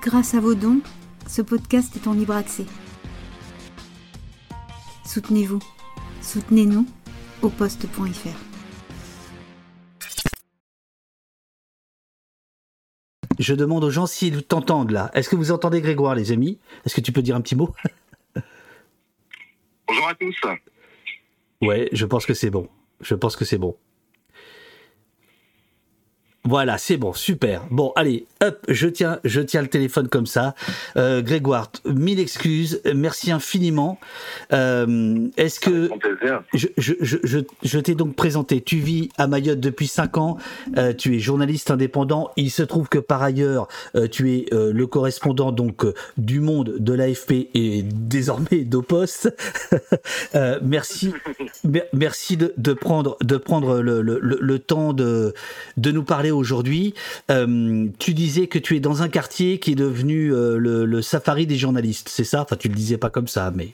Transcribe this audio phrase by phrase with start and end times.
[0.00, 0.80] Grâce à vos dons,
[1.28, 2.64] ce podcast est en libre accès.
[5.04, 5.60] Soutenez-vous.
[6.22, 6.86] Soutenez-nous
[7.42, 8.28] au poste.fr.
[13.38, 15.10] Je demande aux gens s'ils t'entendent là.
[15.14, 16.58] Est-ce que vous entendez Grégoire, les amis?
[16.84, 17.74] Est-ce que tu peux dire un petit mot?
[19.88, 20.36] Bonjour à tous.
[21.60, 22.68] Ouais, je pense que c'est bon.
[23.00, 23.76] Je pense que c'est bon.
[26.44, 27.62] Voilà, c'est bon, super.
[27.70, 30.56] Bon, allez, hop, je tiens, je tiens le téléphone comme ça.
[30.96, 34.00] Euh, Grégoire, mille excuses, merci infiniment.
[34.52, 35.88] Euh, Est-ce que
[36.52, 40.36] je, je, je, je t'ai donc présenté Tu vis à Mayotte depuis 5 ans.
[40.76, 42.32] Euh, tu es journaliste indépendant.
[42.36, 46.40] Il se trouve que par ailleurs, euh, tu es euh, le correspondant donc euh, du
[46.40, 49.32] Monde, de l'AFP et désormais d'Opost.
[50.34, 51.14] euh, merci,
[51.92, 55.34] merci de, de, prendre de prendre le, le, le temps de
[55.76, 56.94] de nous parler aujourd'hui.
[57.30, 61.46] Euh, tu disais que tu es dans un quartier qui est devenu euh, le, safari
[61.46, 62.42] des journalistes, c'est ça?
[62.42, 63.68] Enfin, tu le disais pas comme ça, mais.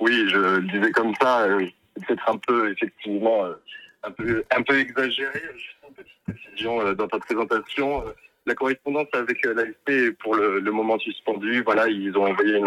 [0.00, 1.42] Oui, je le disais comme ça.
[1.42, 1.66] Euh,
[2.06, 5.40] Peut-être un peu, effectivement, euh, un peu, exagéré.
[5.54, 8.04] Juste une petite précision dans ta présentation.
[8.44, 11.62] La correspondance avec l'AFP est pour le, moment suspendu.
[11.62, 12.60] Voilà, ils ont envoyé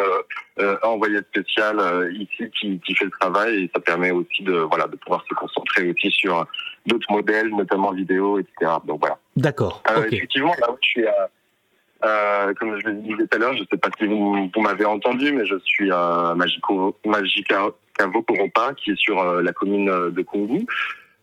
[0.58, 4.88] un envoyé spécial ici qui, qui fait le travail et ça permet aussi de voilà
[4.88, 6.48] de pouvoir se concentrer aussi sur
[6.90, 8.73] d'autres modèles, notamment vidéo, etc.
[8.86, 9.18] Donc voilà.
[9.38, 9.82] D'accord.
[9.90, 10.18] Euh, okay.
[10.18, 11.06] Effectivement, là où je suis
[12.06, 14.62] euh, comme je le disais tout à l'heure, je ne sais pas si vous, vous
[14.62, 17.76] m'avez entendu, mais je suis à Magico, Magicavo
[18.26, 20.59] Coropa, qui est sur euh, la commune de Congo.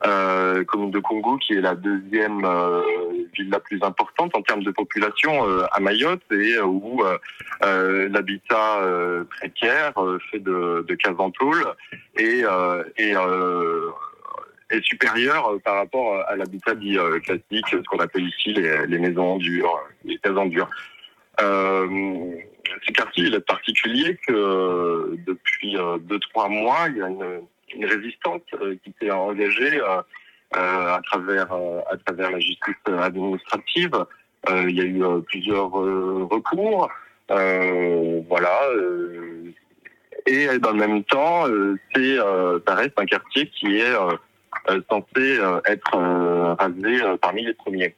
[0.06, 2.82] Euh, commune de Congo, qui est la deuxième euh,
[3.34, 7.02] ville la plus importante en termes de population euh, à Mayotte, et où
[7.62, 8.80] l'habitat
[9.38, 9.94] précaire
[10.30, 11.64] fait de, de en tôle
[12.18, 12.42] et,
[12.98, 13.14] et
[14.70, 19.36] est supérieur par rapport à l'habitat dit classique, ce qu'on appelle ici les, maisons en
[19.36, 19.68] dur,
[20.04, 20.68] les cases en dur.
[21.40, 22.32] Euh,
[22.86, 27.42] ce quartier est particulier que depuis deux trois mois, il y a une,
[27.84, 28.40] résistance
[28.82, 30.00] qui s'est engagée euh,
[30.52, 33.92] à travers à travers la justice administrative.
[34.50, 36.88] il y a eu plusieurs recours,
[37.28, 38.60] voilà.
[40.26, 41.44] et dans le même temps,
[41.94, 43.94] c'est ça reste un quartier qui est
[44.90, 47.94] censé être rasé parmi les premiers.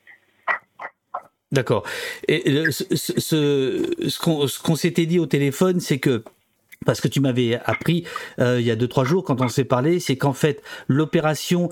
[1.51, 1.85] D'accord.
[2.27, 6.23] Et ce, ce, ce qu'on qu s'était dit au téléphone, c'est que
[6.87, 8.05] parce que tu m'avais appris
[8.39, 11.71] euh, il y a deux trois jours quand on s'est parlé, c'est qu'en fait l'opération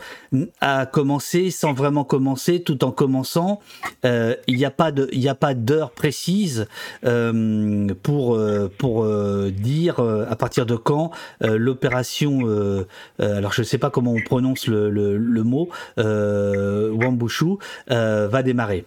[0.61, 3.61] a commencé sans vraiment commencer, tout en commençant.
[4.05, 6.67] Euh, il n'y a pas de il n'y a pas d'heure précise
[7.05, 8.39] euh, pour
[8.79, 9.07] pour
[9.51, 12.41] dire à partir de quand l'opération.
[13.21, 17.57] alors je ne sais pas comment on prononce le, le, le mot Wambushu
[17.89, 18.85] va démarrer.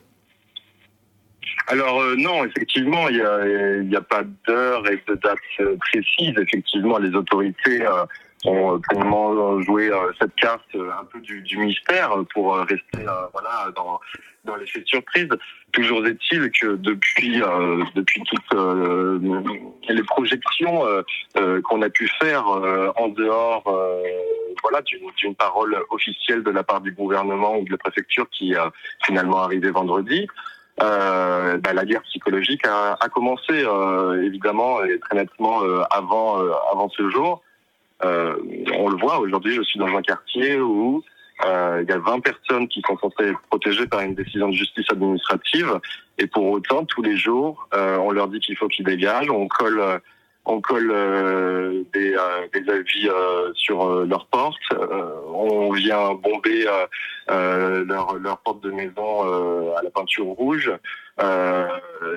[1.70, 6.34] Alors euh, non, effectivement, il n'y a, y a, pas d'heure et de date précise.
[6.38, 8.06] Effectivement, les autorités euh,
[8.46, 14.00] ont joué euh, cette carte un peu du, du mystère pour rester voilà dans
[14.46, 15.30] dans l'effet de surprise.
[15.72, 19.20] Toujours est-il que depuis euh, depuis toutes euh,
[19.88, 20.86] les projections
[21.38, 23.64] euh, qu'on a pu faire en dehors
[24.64, 28.72] voilà d'une parole officielle de la part du gouvernement ou de la préfecture qui a
[29.06, 30.28] finalement arrivé vendredi,
[30.82, 36.42] euh, bah, la guerre psychologique a, a commencé euh, évidemment et très nettement euh, avant
[36.42, 37.42] euh, avant ce jour.
[38.02, 41.04] on le voit aujourd'hui, je suis dans un quartier où
[41.46, 44.86] il y a 20 personnes qui sont censées être protégées par une décision de justice
[44.90, 45.80] administrative
[46.18, 50.02] et pour autant tous les jours on leur dit qu'il faut qu'ils dégagent, on colle
[50.50, 54.58] on colle euh, des, euh, des, avis euh, sur leurs portes,
[55.28, 56.66] on vient bomber
[57.28, 59.22] leur, leur porte de maison
[59.76, 60.72] à la peinture rouge,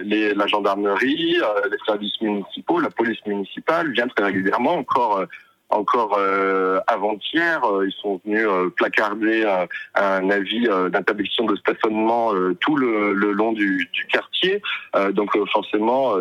[0.02, 1.36] les, la gendarmerie,
[1.70, 5.24] les services municipaux, la police municipale vient très régulièrement encore
[5.72, 9.46] encore euh, avant-hier, euh, ils sont venus euh, placarder
[9.94, 14.60] un avis d'interdiction de stationnement tout le, le, long du, du quartier.
[15.12, 16.14] donc forcément,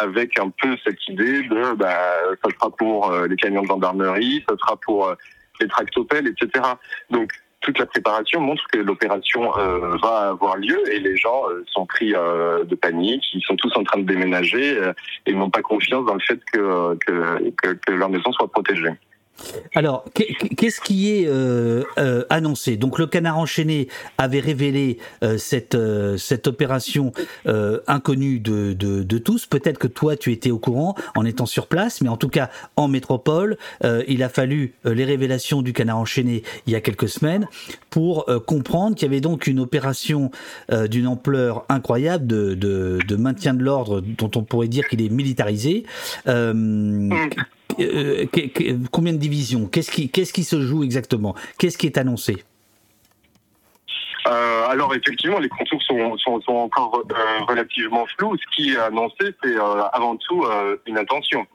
[0.00, 1.96] avec un peu cette idée de bah,
[2.44, 5.14] ça sera pour euh, les camions de gendarmerie, ça sera pour euh,
[5.60, 6.64] les tractopelles, etc.
[7.10, 11.64] Donc toute la préparation montre que l'opération euh, va avoir lieu et les gens euh,
[11.66, 14.78] sont pris euh, de panique, ils sont tous en train de déménager
[15.26, 18.92] et n'ont pas confiance dans le fait que, que, que, que leur maison soit protégée.
[19.74, 22.76] Alors, qu'est-ce qui est euh, euh, annoncé?
[22.76, 25.76] Donc, le canard enchaîné avait révélé euh, cette,
[26.16, 27.12] cette opération
[27.86, 29.46] inconnue de, de, tous.
[29.46, 32.50] Peut-être que toi, tu étais au courant en étant sur place, mais en tout cas,
[32.76, 33.56] en métropole,
[34.06, 37.48] il a fallu les révélations du canard enchaîné il y a quelques semaines
[37.90, 40.30] pour comprendre qu'il y avait donc une opération
[40.70, 45.10] d'une ampleur incroyable de, de, de maintien de l'ordre dont on pourrait dire qu'il est
[45.10, 45.84] militarisé.
[47.80, 48.26] Euh,
[48.90, 49.66] combien de divisions?
[49.66, 51.34] Qu'est-ce qui, se joue exactement?
[51.58, 52.44] Qu'est-ce qui est annoncé?
[54.26, 58.36] Euh, alors effectivement, les contours sont, encore euh, relativement flous.
[58.36, 59.56] Ce qui est annoncé, c'est
[59.92, 60.44] avant tout
[60.86, 61.46] une intention.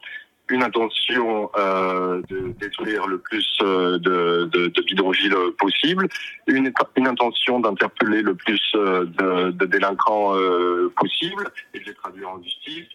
[0.49, 6.07] Une intention de détruire le plus de, de, de possible,
[6.47, 10.33] une, une intention d'interpeller le plus de, de délinquants
[10.97, 12.87] possible et de les traduire en justice,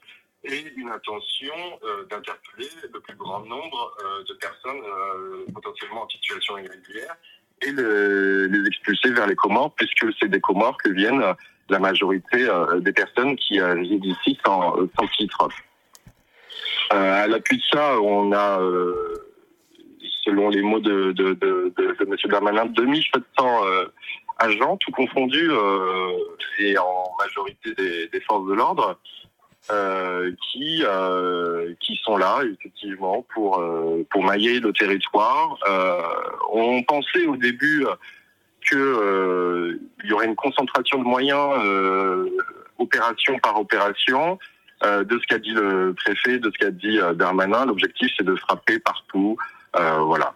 [0.49, 1.55] et une intention
[1.85, 7.17] euh, d'interpeller le plus grand nombre euh, de personnes euh, potentiellement en situation irrégulière
[7.61, 11.25] et les expulser vers les Comores, puisque c'est des Comores que viennent
[11.69, 12.47] la majorité
[12.77, 15.49] des personnes qui résident ici sans, sans titre.
[16.91, 18.61] à l'appui de ça, on a,
[20.25, 22.17] selon les mots de, M.
[22.31, 23.61] Darmanin, 2700
[24.39, 25.51] agents, tout confondus,
[26.61, 29.01] et en majorité des forces de l'ordre,
[29.71, 35.59] euh, qui euh, qui sont là effectivement pour euh, pour mailler le territoire.
[35.69, 36.01] Euh,
[36.53, 37.87] on pensait au début
[38.71, 41.61] que il y aurait une concentration de moyens
[42.79, 44.39] opération par opération.
[44.83, 48.79] de ce qu'a dit le préfet, de ce qu'a dit Darmanin, l'objectif c'est de frapper
[48.79, 49.37] partout,
[49.75, 50.35] voilà.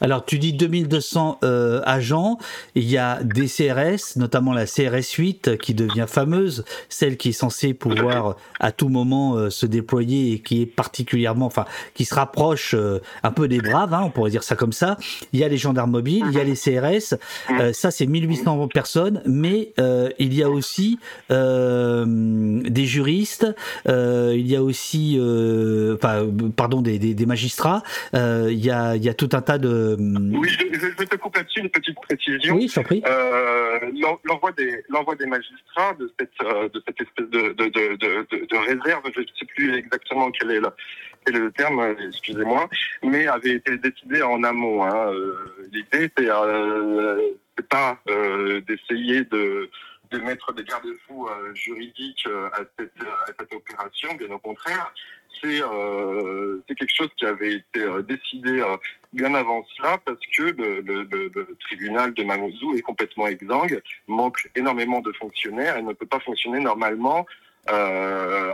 [0.00, 2.38] Alors, tu dis 2200 euh, agents.
[2.74, 7.32] Il y a des CRS, notamment la CRS 8, qui devient fameuse, celle qui est
[7.32, 12.14] censée pouvoir à tout moment euh, se déployer et qui est particulièrement, enfin, qui se
[12.14, 14.96] rapproche euh, un peu des braves, hein, on pourrait dire ça comme ça.
[15.32, 17.14] Il y a les gendarmes mobiles, il y a les CRS.
[17.72, 19.72] ça, c'est 1800 personnes, mais
[20.18, 20.98] il y a aussi
[21.30, 23.46] des juristes,
[23.86, 25.18] il y a aussi,
[26.56, 27.82] pardon, des magistrats.
[28.14, 31.60] il y a, il y a tout un tas oui, je, je, te coupe là-dessus
[31.60, 32.54] une petite précision.
[32.56, 33.02] Oui, prie.
[33.06, 33.78] Euh,
[34.24, 38.56] l'envoi des, l'envoi des magistrats de cette, euh, de cette espèce de, de, de, de,
[38.56, 40.68] réserve, je ne sais plus exactement quel est le,
[41.24, 42.68] quel est le terme, excusez-moi,
[43.02, 44.84] mais avait été décidé en amont.
[44.84, 45.12] Hein.
[45.12, 45.36] Euh,
[45.72, 47.20] l'idée, c'est euh,
[47.68, 49.70] pas euh, d'essayer de
[50.10, 54.92] de mettre des garde-fous euh, juridiques à cette, à cette opération, bien au contraire,
[55.40, 58.60] c'est euh, quelque chose qui avait été décidé
[59.12, 65.12] bien avant cela parce que le, tribunal de Mamoudzou est complètement exsangue, manque énormément de
[65.12, 67.26] fonctionnaires et ne peut pas fonctionner normalement
[67.70, 68.52] euh,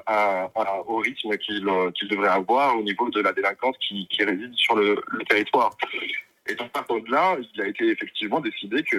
[0.86, 5.02] au rythme qu'il qu'il devrait avoir au niveau de la délinquance qui, réside sur le,
[5.28, 5.76] territoire.
[6.48, 8.96] Et donc, par contre, là, il a été effectivement décidé que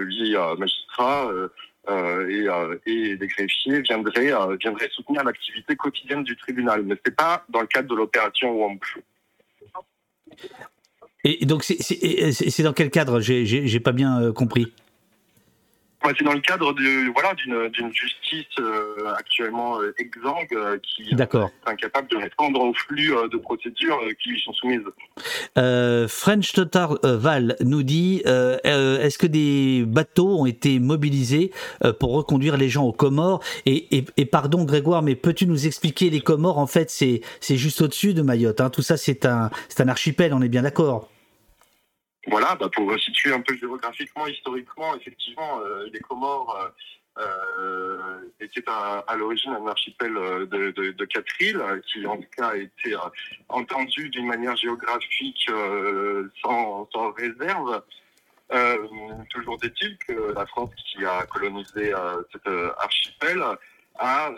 [0.57, 1.47] magistrat, euh,
[1.89, 6.83] euh, et, euh, et, les greffiers viendraient, euh, viendraient soutenir l'activité quotidienne du tribunal.
[6.83, 9.03] Mais ce n'est pas dans le cadre de l'opération Wampu.
[11.23, 13.19] Et donc, c'est dans quel cadre?
[13.19, 14.73] J'ai pas bien compris
[16.17, 21.21] c'est dans le cadre de, voilà, d'une justice euh, actuellement euh, exsangue euh, qui est
[21.65, 24.81] incapable de répondre au flux de procédures qui lui sont soumises.
[26.07, 31.51] French Total Val nous dit est-ce que des bateaux ont été mobilisés
[31.99, 33.43] pour reconduire les gens aux Comores?
[33.65, 36.57] Et, et, pardon Grégoire, mais peux-tu nous expliquer les Comores?
[36.57, 38.61] En fait, c'est juste au-dessus de Mayotte.
[38.61, 38.69] Hein.
[38.69, 41.09] Tout ça, c'est un, un archipel, on est bien d'accord?
[42.27, 46.73] Voilà, bah pour situer un peu géographiquement, historiquement, effectivement, euh, les Comores
[47.17, 47.23] euh,
[47.59, 52.27] euh étaient à, l'origine un archipel euh, de, de, de, quatre îles, qui en tout
[52.35, 52.95] cas a été
[53.47, 55.49] entendu d'une manière géographique
[56.43, 57.81] sans, sans, réserve.
[59.29, 61.93] toujours est-il que la France, qui a colonisé
[62.31, 63.41] cet archipel,
[63.99, 64.31] a,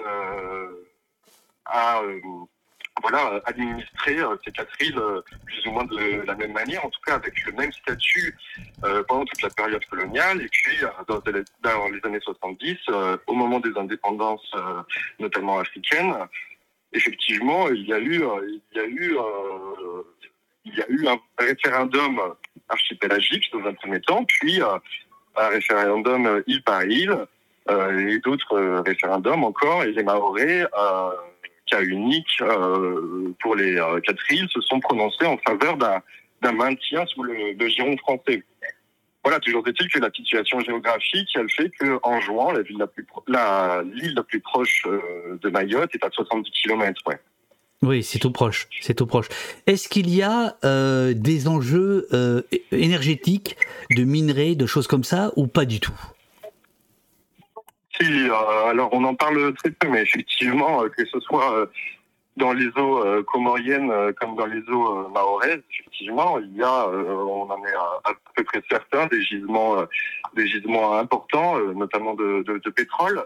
[1.65, 2.01] a
[3.01, 6.89] voilà, administrer euh, ces quatre îles euh, plus ou moins de la même manière, en
[6.89, 8.35] tout cas avec le même statut
[8.83, 10.41] euh, pendant toute la période coloniale.
[10.41, 10.77] Et puis,
[11.07, 11.21] dans,
[11.89, 12.77] les années 70,
[13.27, 14.51] au moment des indépendances,
[15.19, 16.15] notamment africaines,
[16.93, 18.23] effectivement, il y a eu,
[18.73, 19.17] il y a eu,
[20.65, 22.19] il y a eu un référendum
[22.67, 27.15] archipélagique dans un premier temps, puis un référendum île par île,
[27.69, 30.65] et d'autres référendums encore, et les Maoris
[31.81, 37.23] unique euh, pour les euh, quatre îles se sont prononcés en faveur d'un maintien sous
[37.23, 38.43] le, giron français.
[39.23, 42.87] Voilà, toujours est-il que la situation géographique, elle fait que en jouant, la ville la
[42.87, 47.01] plus la l'île la plus proche euh, de Mayotte est à 70 km.
[47.05, 47.19] Ouais.
[47.81, 48.67] Oui, c'est tout proche.
[48.81, 49.27] C'est tout proche.
[49.67, 50.57] Est-ce qu'il y a
[51.13, 52.07] des enjeux
[52.73, 53.55] énergétiques,
[53.95, 55.93] de minerais, de choses comme ça, ou pas du tout?
[57.99, 58.29] Si,
[58.67, 61.67] alors on en parle très peu, mais effectivement, que ce soit
[62.39, 66.63] dans les eaux euh, comoriennes euh, comme dans les eaux euh, mahoraises, effectivement, il y
[66.63, 67.75] a, on en est
[68.05, 69.75] à, peu près certain, des gisements,
[70.35, 73.23] des gisements importants, notamment de, de, pétrole.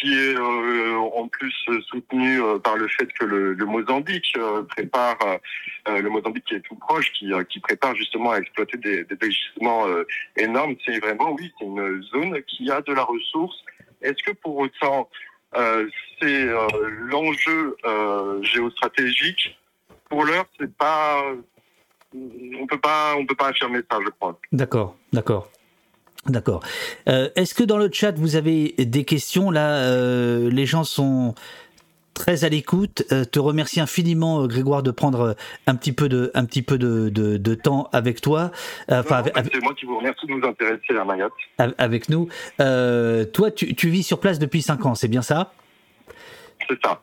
[0.00, 1.54] Qui est en plus
[1.86, 4.36] soutenu par le fait que le, Mozambique
[4.70, 5.18] prépare,
[5.86, 9.86] le Mozambique qui est tout proche, qui, prépare justement à exploiter des, des gisements
[10.36, 10.74] énormes.
[10.84, 13.56] C'est vraiment, oui, c'est une zone qui a de la ressource.
[14.00, 15.08] Est-ce que pour autant
[15.56, 15.88] euh,
[16.20, 16.66] c'est euh,
[17.10, 19.58] l'enjeu euh, géostratégique?
[20.08, 21.22] Pour l'heure, c'est pas,
[22.14, 24.38] on peut pas, on peut pas affirmer ça, je crois.
[24.52, 25.50] D'accord, d'accord.
[26.26, 26.62] D'accord.
[27.06, 29.50] Est-ce que dans le chat vous avez des questions?
[29.50, 29.90] Là,
[30.48, 31.34] les gens sont
[32.14, 33.04] très à l'écoute.
[33.12, 35.34] Euh, te remercie infiniment, euh, Grégoire, de prendre euh,
[35.66, 38.50] un petit peu de, un petit peu de, de, temps avec toi.
[38.88, 41.32] Enfin, c'est moi qui vous remercie de nous intéresser à Mayotte.
[41.58, 42.28] Avec nous.
[42.58, 45.52] toi, tu, tu, vis sur place depuis 5 ans, c'est bien ça?
[46.68, 47.00] C'est ça.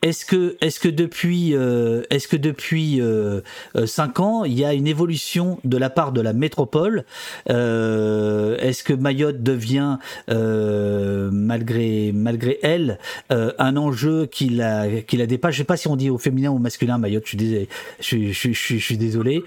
[0.00, 3.40] Est-ce que, est-ce que depuis, euh, est-ce que depuis euh,
[3.74, 7.04] euh, cinq ans, il y a une évolution de la part de la métropole?
[7.46, 12.98] Est-ce que Mayotte devient, malgré malgré elle,
[13.30, 15.54] un enjeu qui la qui la dépasse?
[15.54, 17.24] Je sais pas si on dit au féminin ou au masculin Mayotte.
[17.24, 17.68] Je suis désolé.
[18.00, 19.42] Je, je, je, je suis désolé.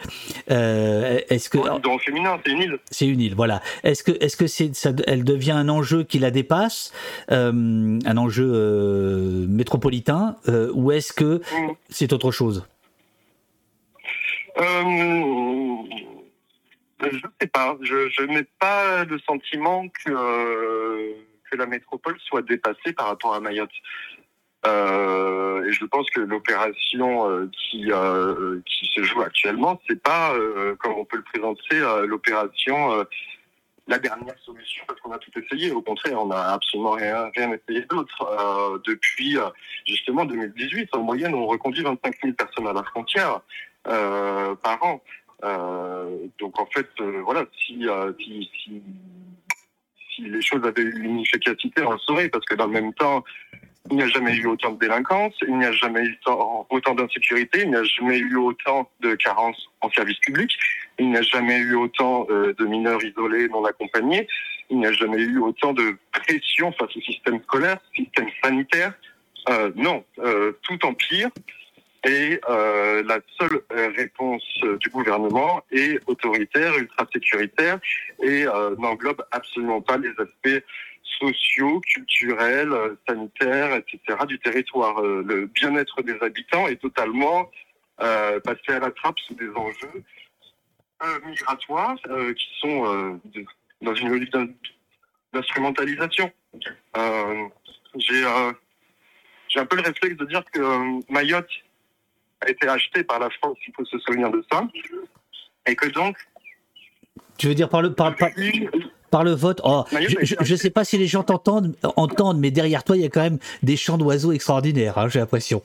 [0.48, 2.80] est-ce que dans le féminin, c'est une île.
[2.90, 3.62] C'est une île, voilà.
[3.84, 6.92] Est-ce que est-ce que c'est ça, elle devient un enjeu qui la dépasse,
[7.30, 10.36] un enjeu métropolitain?
[10.48, 11.76] Euh, ou est-ce que mm.
[11.90, 12.68] c'est autre chose
[14.58, 14.84] euh,
[17.02, 17.78] Je ne sais pas.
[17.82, 21.16] Je, n'ai pas le sentiment que,
[21.50, 23.70] que la métropole soit dépassée par rapport à Mayotte.
[24.64, 27.92] Euh, et je pense que l'opération qui
[28.66, 30.36] qui se joue actuellement, c'est pas
[30.80, 33.06] comme on peut le présenter l'opération
[33.88, 35.72] la dernière solution parce qu'on a tout essayé.
[35.72, 38.22] Au contraire, on n'a absolument rien, rien essayé d'autre.
[38.24, 39.50] Euh, depuis euh,
[39.86, 43.42] justement 2018, en moyenne, on reconduit 25 000 personnes à la frontière
[43.88, 45.02] euh, par an.
[46.40, 46.90] donc en fait,
[47.24, 47.88] voilà, si,
[48.20, 48.50] si,
[50.16, 53.24] si, les choses avaient une efficacité, on le saurait, parce que dans le même temps,
[53.90, 56.20] il n'y a jamais eu autant de délinquance, il n'y a jamais eu
[56.70, 60.52] autant d'insécurité, il n'y a jamais eu autant de carences en service public,
[61.00, 64.28] il n'y a jamais eu autant euh, de mineurs isolés non accompagnés,
[64.70, 68.94] il n'y a jamais eu autant de pression face au système scolaire, système sanitaire.
[69.50, 71.30] Euh, non, euh, tout empire.
[72.04, 73.62] Et la seule
[73.96, 74.44] réponse
[74.80, 77.80] du gouvernement est autoritaire, ultra-sécuritaire
[78.24, 78.46] et
[78.80, 80.66] n'englobe absolument pas les aspects
[81.22, 82.74] sociaux, culturels,
[83.08, 84.00] sanitaires, etc.
[84.28, 85.02] du territoire.
[85.02, 87.50] Le bien-être des habitants est totalement
[87.98, 90.04] passé à la trappe sous des enjeux
[91.04, 93.20] euh, migratoires euh, qui sont euh,
[93.82, 94.32] dans une logique
[95.34, 96.32] d'instrumentalisation.
[97.96, 98.24] j'ai
[99.48, 101.50] j'ai un peu le réflexe de dire que Mayotte
[102.42, 104.66] a été acheté par la France, il faut se souvenir de ça,
[105.66, 106.18] et que donc...
[107.40, 108.30] Tu veux dire par le, par, par,
[109.24, 112.96] le vote oh, Je ne sais pas si les gens t'entendent, entendent, mais derrière toi,
[112.96, 115.62] il y a quand même des chants d'oiseaux extraordinaires, hein, j'ai l'impression.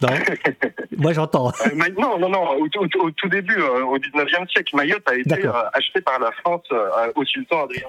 [0.96, 1.48] Moi, j'entends.
[1.48, 2.58] Euh, non, non, non.
[2.58, 6.66] Au, tout début, euh, au 19e siècle, Mayotte a été euh, achetée par la France
[7.14, 7.88] au sultan Adrien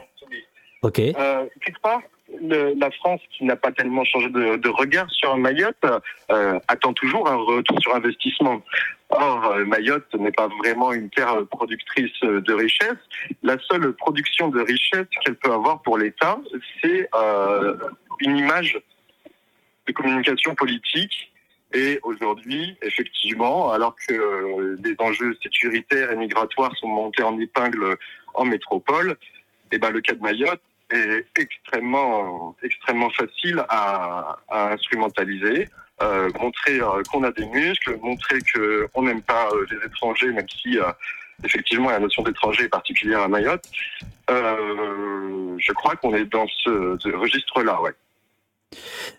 [0.82, 0.96] Ok.
[0.96, 2.02] quelque part,
[2.42, 5.86] la France, qui n'a pas tellement changé de, regard sur Mayotte,
[6.68, 8.62] attend toujours un retour sur investissement.
[9.10, 12.98] Or, Mayotte n'est pas vraiment une terre productrice de richesse.
[13.44, 16.40] La seule production de richesse qu'elle peut avoir pour l'État,
[16.82, 17.10] c'est
[18.22, 18.80] une image
[19.88, 21.32] de communication politique
[21.74, 27.98] et aujourd'hui, effectivement, alors que euh, les enjeux sécuritaires et migratoires sont montés en épingle
[28.34, 29.18] en métropole,
[29.72, 30.62] eh ben, le cas de Mayotte
[30.96, 35.70] est extrêmement, extrêmement facile à, instrumentaliser.
[36.02, 40.78] Euh, montrer euh, qu'on a des muscles, montrer qu'on n'aime pas les étrangers, même si
[41.44, 43.64] effectivement la notion d'étranger est particulière à Mayotte.
[44.28, 47.94] je crois qu'on est dans ce, registre-là, ouais.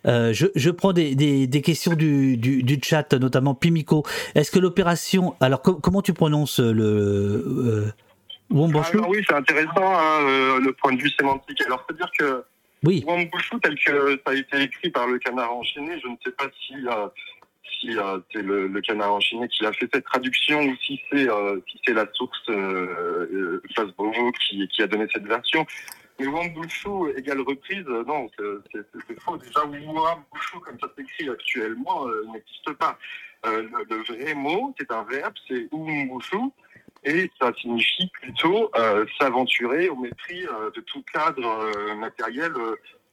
[0.06, 4.04] Euh, je, prends des, questions du, chat, notamment Pimico.
[4.34, 5.34] Est-ce que l'opération.
[5.40, 7.92] Alors, comment tu prononces le.
[8.52, 11.60] Euh, oui, c'est intéressant, hein, euh, le point de vue sémantique.
[11.62, 12.44] Alors, c'est-à-dire que.
[12.84, 13.02] Oui.
[13.06, 16.44] Wambushu, tel que ça a été écrit par le canard enchaîné, je ne sais pas
[16.60, 16.74] si,
[17.80, 17.96] si
[18.32, 21.26] c'est le, canard enchaîné qui a fait cette traduction ou si c'est
[21.66, 23.60] si c'est la source euh,
[24.46, 25.66] qui, qui a donné cette version.
[26.20, 29.38] Mais Wambushu égale reprise, non, c'est faux.
[29.38, 32.98] Déjà, Wambushu, comme ça s'écrit actuellement, n'existe pas.
[33.44, 36.52] le, vrai mot, c'est un verbe, c'est Umbushu,
[37.04, 38.70] et ça signifie plutôt
[39.18, 42.52] s'aventurer au mépris de tout cadre matériel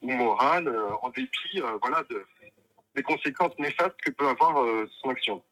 [0.02, 2.24] ou moral, en dépit voilà, de,
[2.96, 4.64] des conséquences néfastes que peut avoir
[5.02, 5.42] son action.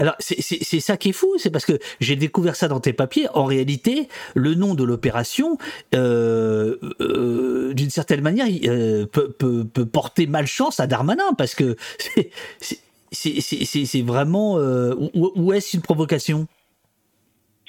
[0.00, 3.26] Alors, c'est ça qui est fou, c'est parce que j'ai découvert ça dans tes papiers.
[3.34, 5.58] En réalité, le nom de l'opération,
[5.94, 9.30] euh, euh, d'une certaine manière, euh, peut,
[9.84, 11.76] porter malchance à Darmanin, parce que
[13.12, 14.54] c'est vraiment.
[14.56, 16.46] ou, est-ce une provocation?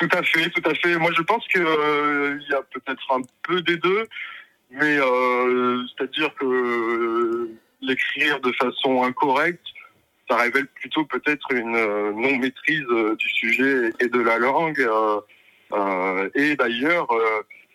[0.02, 0.98] Tout à fait, tout à fait.
[0.98, 4.08] Moi, je pense qu'il y a peut-être un peu des deux,
[4.72, 7.50] mais c'est-à-dire que
[7.82, 9.64] l'écrire de façon incorrecte,
[10.28, 14.80] ça révèle plutôt peut-être une euh, non-maîtrise euh, du sujet et de la langue.
[14.80, 17.08] Euh, et d'ailleurs,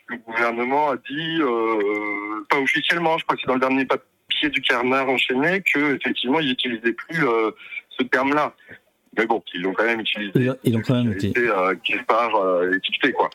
[0.09, 1.41] le gouvernement a dit,
[2.51, 6.49] pas officiellement, je crois que c'est dans le dernier papier du Carnard enchaîné, qu'effectivement, il
[6.49, 7.25] n'utilisait plus
[7.91, 8.55] ce terme-là.
[9.17, 10.33] Mais bon, ils l'ont quand même utilisé.
[10.65, 11.49] Ils l'ont quand même utilisé.
[11.49, 11.75] Euh,
[12.07, 13.31] part euh, étiqueté, quoi.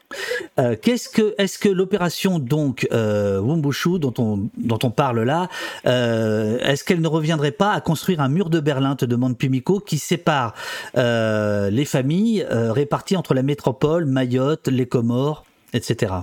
[0.59, 5.49] Euh, qu'est-ce que, est-ce que l'opération donc euh, Wumbushu dont on dont on parle là,
[5.85, 9.79] euh, est-ce qu'elle ne reviendrait pas à construire un mur de Berlin, te demande Pimico,
[9.79, 10.53] qui sépare
[10.93, 16.13] les familles réparties entre la métropole, Mayotte, les Comores, etc.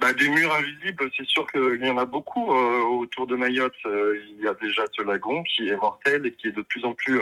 [0.00, 3.74] Bah, des murs invisibles, c'est sûr qu'il y en a beaucoup autour de Mayotte.
[3.84, 6.92] il y a déjà ce lagon qui est mortel et qui est de plus en
[6.94, 7.20] plus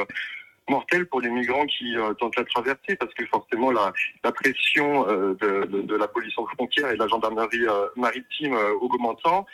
[0.69, 3.93] mortel pour les migrants qui euh, tentent la traversée, parce que forcément la,
[4.23, 7.87] la pression euh, de, de, de, la police en frontière et de la gendarmerie euh,
[7.97, 9.47] maritime augmentant,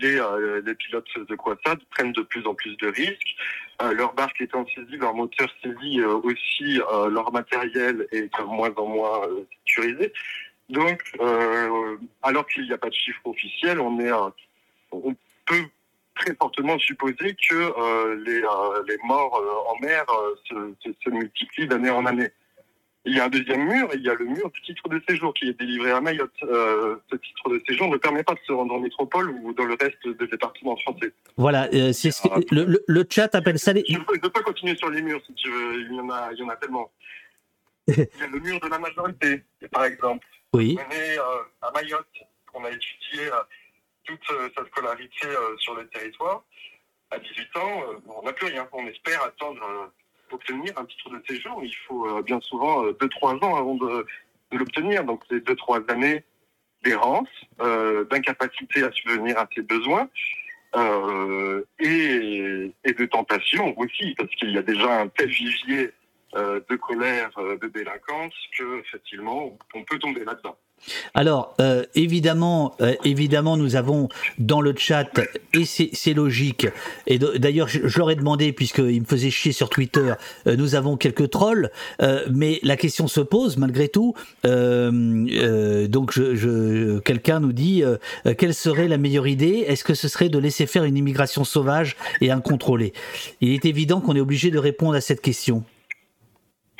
[0.00, 0.20] les,
[0.66, 3.34] les, pilotes de Quassad prennent de plus en plus de risques.
[3.80, 9.22] leur barque étant saisie, leur moteur saisi aussi, leur matériel est de moins en moins
[9.66, 10.12] sécurisé.
[10.68, 11.00] Donc,
[12.22, 14.12] alors qu'il n'y a pas de chiffre officiel, on est,
[14.92, 15.64] on peut
[16.14, 20.04] très fortement supposer que euh, les, euh, les, morts euh, en mer
[20.48, 20.54] se,
[20.84, 22.30] se, multiplient d'année en année.
[23.04, 25.34] Il y a un deuxième mur, il y a le mur du titre de séjour
[25.34, 26.30] qui est délivré à Mayotte.
[26.40, 29.74] ce titre de séjour ne permet pas de se rendre en métropole ou dans le
[29.74, 31.12] reste des départements français.
[31.36, 33.82] Voilà, c'est ce que, le, le, chat appelle ça les...
[33.88, 36.30] Je ne peux, pas continuer sur les murs si tu veux, il y en a,
[36.32, 36.92] il y en a tellement.
[37.88, 39.42] il y a le mur de la majorité,
[39.72, 40.24] par exemple.
[40.52, 40.78] Oui.
[40.78, 41.18] On est
[41.60, 42.06] à Mayotte,
[42.52, 43.30] qu'on a étudié
[44.04, 46.44] toute euh, sa scolarité euh, sur le territoire.
[47.10, 48.68] À 18 ans, euh, on n'a plus rien.
[48.72, 49.92] On espère attendre
[50.30, 51.60] obtenir un titre de séjour.
[51.62, 54.06] Il faut bien souvent 2-3 ans avant de,
[54.52, 55.04] l'obtenir.
[55.04, 56.24] Donc c'est 2-3 années
[56.82, 60.08] d'errance, d'incapacité à subvenir à ses besoins.
[61.78, 65.90] et, de tentation aussi, parce qu'il y a déjà un tel vivier
[66.34, 70.56] de colère, de délinquance, que effectivement, on peut tomber là-dedans.
[71.14, 75.20] Alors, euh, évidemment, euh, évidemment, nous avons dans le chat,
[75.54, 76.66] et c'est logique,
[77.06, 80.14] et d'ailleurs, je, leur ai demandé, puisqu'ils me faisaient chier sur Twitter,
[80.46, 81.70] euh, nous avons quelques trolls,
[82.30, 84.14] mais la question se pose malgré tout.
[84.44, 86.20] donc,
[87.04, 87.82] quelqu'un nous dit,
[88.38, 89.64] quelle serait la meilleure idée?
[89.66, 92.92] Est-ce que ce serait de laisser faire une immigration sauvage et incontrôlée?
[93.40, 95.64] Il est évident qu'on est obligé de répondre à cette question.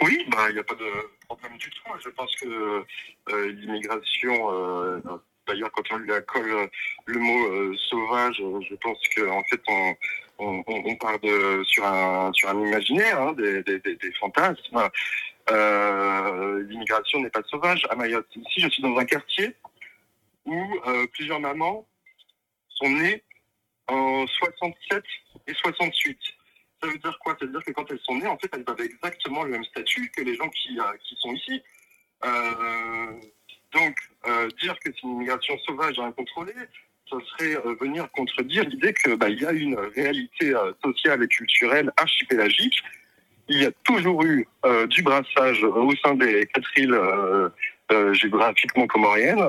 [0.02, 1.11] Oui, bah, il n'y a pas de
[1.58, 1.90] du tout.
[2.02, 2.84] Je pense que
[3.30, 5.00] euh, l'immigration, euh,
[5.46, 6.68] d'ailleurs, quand on lui accole
[7.06, 9.60] le mot euh, sauvage, je pense qu'en fait,
[10.38, 14.88] on, on, part de, sur, un, sur un imaginaire, hein, des, des, des, fantasmes.
[16.68, 17.86] l'immigration n'est pas sauvage.
[17.90, 19.54] À Mayotte, ici, je suis dans un quartier
[20.44, 20.80] où
[21.12, 21.86] plusieurs mamans
[22.68, 23.22] sont nées
[23.88, 25.04] en 67
[25.46, 26.18] et 68
[26.82, 27.36] ça veut dire quoi?
[27.38, 29.64] Ça veut dire que quand elles sont nées, en fait, elles avaient exactement le même
[29.64, 31.62] statut que les gens qui, euh, qui sont ici.
[32.24, 33.12] Euh,
[33.72, 36.52] donc, euh, dire que c'est une immigration sauvage et incontrôlée,
[37.06, 42.82] ce serait venir contredire l'idée qu'il bah, y a une réalité sociale et culturelle archipélagique.
[43.48, 44.46] Il y a toujours eu
[44.88, 46.98] du brassage au sein des quatre îles
[48.12, 49.44] géographiquement comoriennes.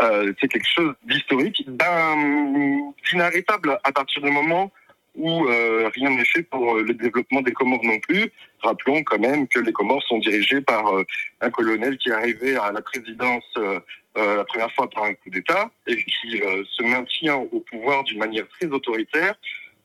[0.00, 1.64] c'est quelque chose d'historique,
[3.08, 4.72] d'inarrêtable à partir du moment
[5.18, 8.30] euh, rien n'est fait pour euh, le développement des Comores non plus.
[8.60, 11.04] Rappelons quand même que les Comores sont dirigés par euh,
[11.40, 13.44] un colonel qui est arrivé à la présidence
[14.14, 18.48] la première fois par un coup d'État et qui se maintient au pouvoir d'une manière
[18.48, 19.34] très autoritaire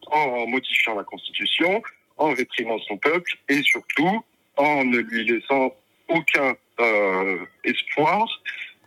[0.08, 1.84] en modifiant la Constitution,
[2.16, 4.24] en réprimant son peuple et surtout
[4.56, 5.76] en ne lui laissant
[6.08, 6.56] aucun
[7.66, 8.26] espoir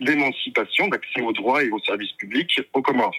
[0.01, 3.15] d'émancipation, d'accès aux droits et aux services publics aux Comores.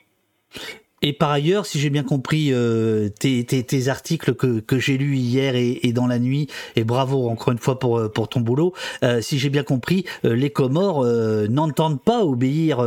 [1.01, 4.97] Et par ailleurs, si j'ai bien compris euh, tes, tes, tes, articles que, que j'ai
[4.97, 8.29] lus hier et, et, dans la nuit, et bravo encore une fois pour, euh, pour
[8.29, 12.79] ton boulot, euh, si j'ai bien compris, euh, les Comores euh, n'entendent pas obéir.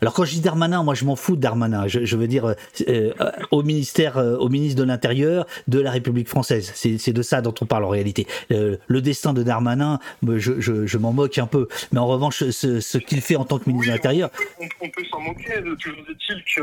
[0.00, 1.86] alors quand je dis Darmanin, moi je m'en fous de Darmanin.
[1.86, 2.54] Je, je veux dire
[3.50, 6.72] au ministère, au ministre de l'Intérieur de la République française.
[6.74, 8.26] C'est de ça dont on parle en réalité.
[8.50, 11.68] le destin de Darmanin, je, je, je m'en moque un peu.
[11.92, 14.30] Mais en revanche, ce, ce qu'il fait en tant que ministre oui, de l'Intérieur...
[14.60, 15.54] On, on, peut s'en moquer.
[15.78, 16.62] Toujours est-il que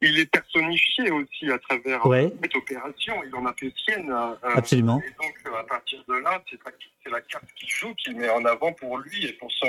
[0.00, 2.32] il est personnifié aussi à travers ouais.
[2.42, 3.14] cette opération.
[3.26, 4.10] Il en a fait sienne.
[4.10, 5.00] Euh, Absolument.
[5.06, 8.72] Et donc, à partir de là, c'est la carte qu'il joue, qu'il met en avant
[8.72, 9.68] pour lui et pour son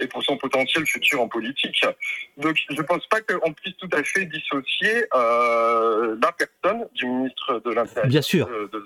[0.00, 1.84] et pour son potentiel futur en politique.
[2.36, 7.06] Donc, je ne pense pas qu'on puisse tout à fait dissocier euh, la personne du
[7.06, 8.08] ministre de l'Intérieur.
[8.08, 8.46] Bien sûr.
[8.46, 8.84] De, de,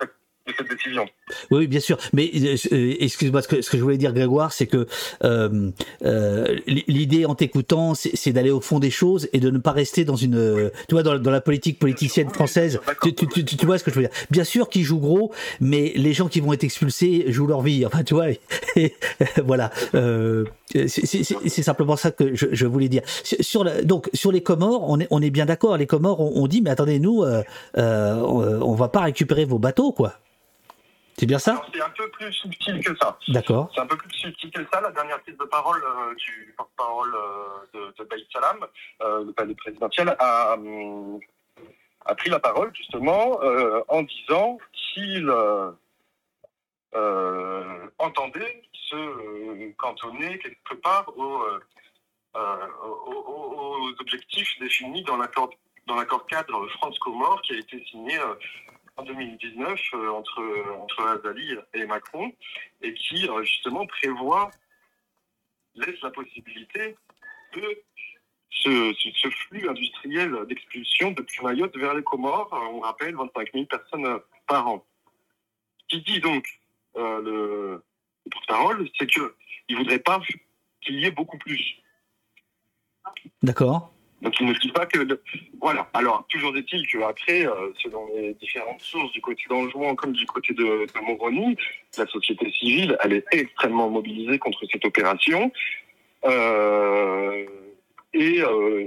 [0.00, 0.10] de,
[0.46, 1.06] de cette décision.
[1.50, 1.98] Oui, bien sûr.
[2.12, 4.86] Mais euh, excuse-moi, ce que, ce que je voulais dire, Grégoire, c'est que
[5.24, 5.70] euh,
[6.04, 10.04] euh, l'idée en t'écoutant, c'est d'aller au fond des choses et de ne pas rester
[10.04, 12.80] dans une, tu vois, dans, dans la politique politicienne française.
[13.02, 15.32] Tu, tu, tu, tu, vois ce que je veux dire Bien sûr qu'ils jouent gros,
[15.60, 17.86] mais les gens qui vont être expulsés jouent leur vie.
[17.86, 18.26] Enfin, tu vois.
[18.76, 18.94] Et,
[19.44, 19.70] voilà.
[19.94, 20.44] Euh,
[20.86, 23.02] c'est simplement ça que je, je voulais dire.
[23.40, 25.76] Sur la, donc sur les Comores, on est on est bien d'accord.
[25.76, 27.42] Les Comores, on, on, dit, mais attendez, nous, euh,
[27.78, 30.14] euh, on va pas récupérer vos bateaux, quoi.
[31.16, 33.18] C'est bien ça C'est un peu plus subtil que ça.
[33.28, 33.70] D'accord.
[33.74, 34.80] C'est un peu plus subtil que ça.
[34.80, 38.66] La dernière prise de parole euh, du porte-parole euh, de, de Baïd Salam,
[39.02, 40.56] euh, le palais présidentiel, a,
[42.06, 43.38] a, pris la parole justement
[43.88, 45.30] en disant qu'il
[47.98, 51.44] entendait se cantonner quelque part aux,
[52.34, 55.50] aux, aux objectifs définis dans l'accord
[55.86, 58.18] dans l'accord cadre France-Comore qui a été signé
[58.96, 60.42] en 2019 euh, entre,
[60.78, 62.32] entre Azali et Macron
[62.82, 64.50] et qui euh, justement prévoit,
[65.74, 66.96] laisse la possibilité
[67.54, 67.82] de
[68.50, 72.50] ce, ce, flux industriel d'expulsion depuis Mayotte vers les Comores.
[72.72, 74.84] On rappelle 25 000 personnes par an.
[75.78, 76.46] Ce qui dit donc
[76.96, 77.84] euh, le,
[78.24, 79.22] le porte-parole, c'est qu'il
[79.70, 80.20] ne voudrait pas
[80.80, 81.82] qu'il y ait beaucoup plus.
[83.42, 83.93] D'accord.
[84.24, 85.20] Donc il ne dit pas que...
[85.60, 85.86] Voilà.
[85.92, 90.54] Alors, toujours est-il qu'après, euh, selon les différentes sources du côté d'Anjouan comme du côté
[90.54, 91.56] de, de Moroni,
[91.98, 95.52] la société civile, elle est extrêmement mobilisée contre cette opération.
[96.24, 97.44] Euh,
[98.14, 98.86] et euh,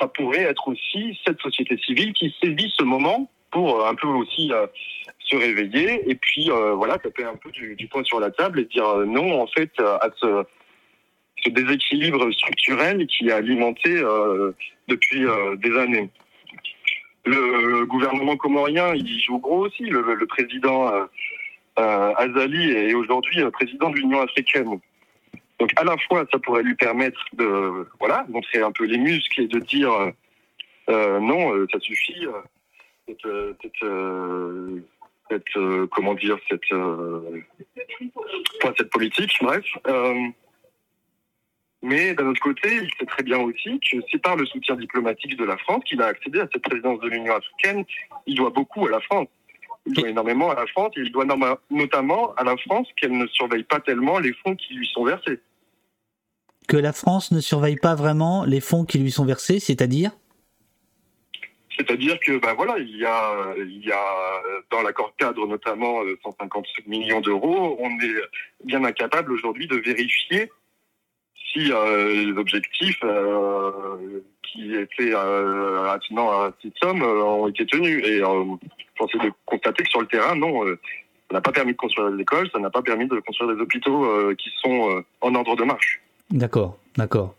[0.00, 4.52] ça pourrait être aussi cette société civile qui saisit ce moment pour un peu aussi
[4.52, 4.66] euh,
[5.18, 8.60] se réveiller et puis euh, voilà taper un peu du, du poing sur la table
[8.60, 10.44] et dire non en fait à ce
[11.44, 14.52] ce déséquilibre structurel qui est alimenté euh,
[14.88, 16.10] depuis euh, des années.
[17.24, 19.84] Le gouvernement comorien, il joue gros aussi.
[19.84, 20.90] Le, président
[21.78, 24.80] euh, Azali est aujourd'hui président de l'Union africaine.
[25.60, 27.86] Donc à la fois, ça pourrait lui permettre de
[28.28, 29.90] montrer un peu les muscles et de dire
[30.88, 32.26] non, ça suffit.
[35.30, 35.58] Cette
[35.90, 36.72] comment dire cette
[38.62, 39.64] cette politique, bref.
[41.82, 45.36] Mais d'un autre côté, il sait très bien aussi que c'est par le soutien diplomatique
[45.36, 47.84] de la France qu'il a accédé à cette présidence de l'Union africaine.
[48.26, 49.28] Il doit beaucoup à la France.
[49.86, 51.24] Il doit énormément à la France et il doit
[51.70, 55.38] notamment à la France qu'elle ne surveille pas tellement les fonds qui lui sont versés.
[56.66, 60.10] Que la France ne surveille pas vraiment les fonds qui lui sont versés, c'est-à-dire?
[61.78, 66.66] C'est-à-dire que ben voilà, il y a il y a dans l'accord cadre notamment 150
[66.86, 68.14] millions d'euros, on est
[68.64, 70.50] bien incapable aujourd'hui de vérifier
[71.52, 73.70] si euh, les objectifs euh,
[74.42, 75.98] qui étaient euh, à
[76.62, 78.04] cette somme ont été tenus.
[78.06, 78.20] Et
[78.96, 82.10] force est de constater que sur le terrain, non, ça n'a pas permis de construire
[82.10, 85.64] des écoles, ça n'a pas permis de construire des hôpitaux qui sont en ordre de
[85.64, 86.00] marche.
[86.30, 87.34] D'accord, d'accord.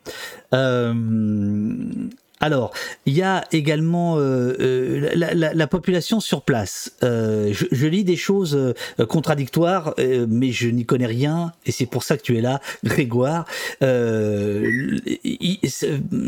[2.42, 2.72] Alors,
[3.06, 6.94] il y a également euh, euh, la, la, la, population sur place.
[7.04, 8.74] Euh, je, lis des choses
[9.10, 13.46] contradictoires, mais je n'y connais rien, et c'est pour ça que tu es là, Grégoire.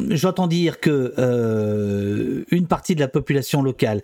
[0.10, 1.14] J'entends dire que
[2.52, 4.02] une partie de la population locale,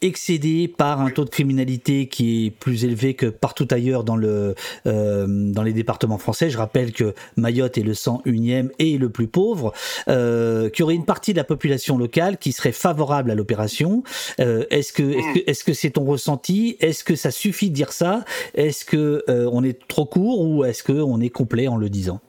[0.00, 4.54] excédée par un taux de criminalité qui est plus élevé que partout ailleurs dans le
[4.84, 6.50] dans les départements français.
[6.50, 9.72] Je rappelle que Mayotte est le 101e et le plus pauvre,
[10.06, 14.04] qu'il y aurait une partie de la population locale qui serait favorable à l'opération.
[14.38, 16.76] Euh, est-ce que est-ce que c'est ton ressenti?
[16.78, 18.24] Est-ce que ça suffit de dire ça?
[18.54, 21.88] Est-ce que euh, on est trop court ou est-ce que on est complet en le
[21.88, 22.20] disant?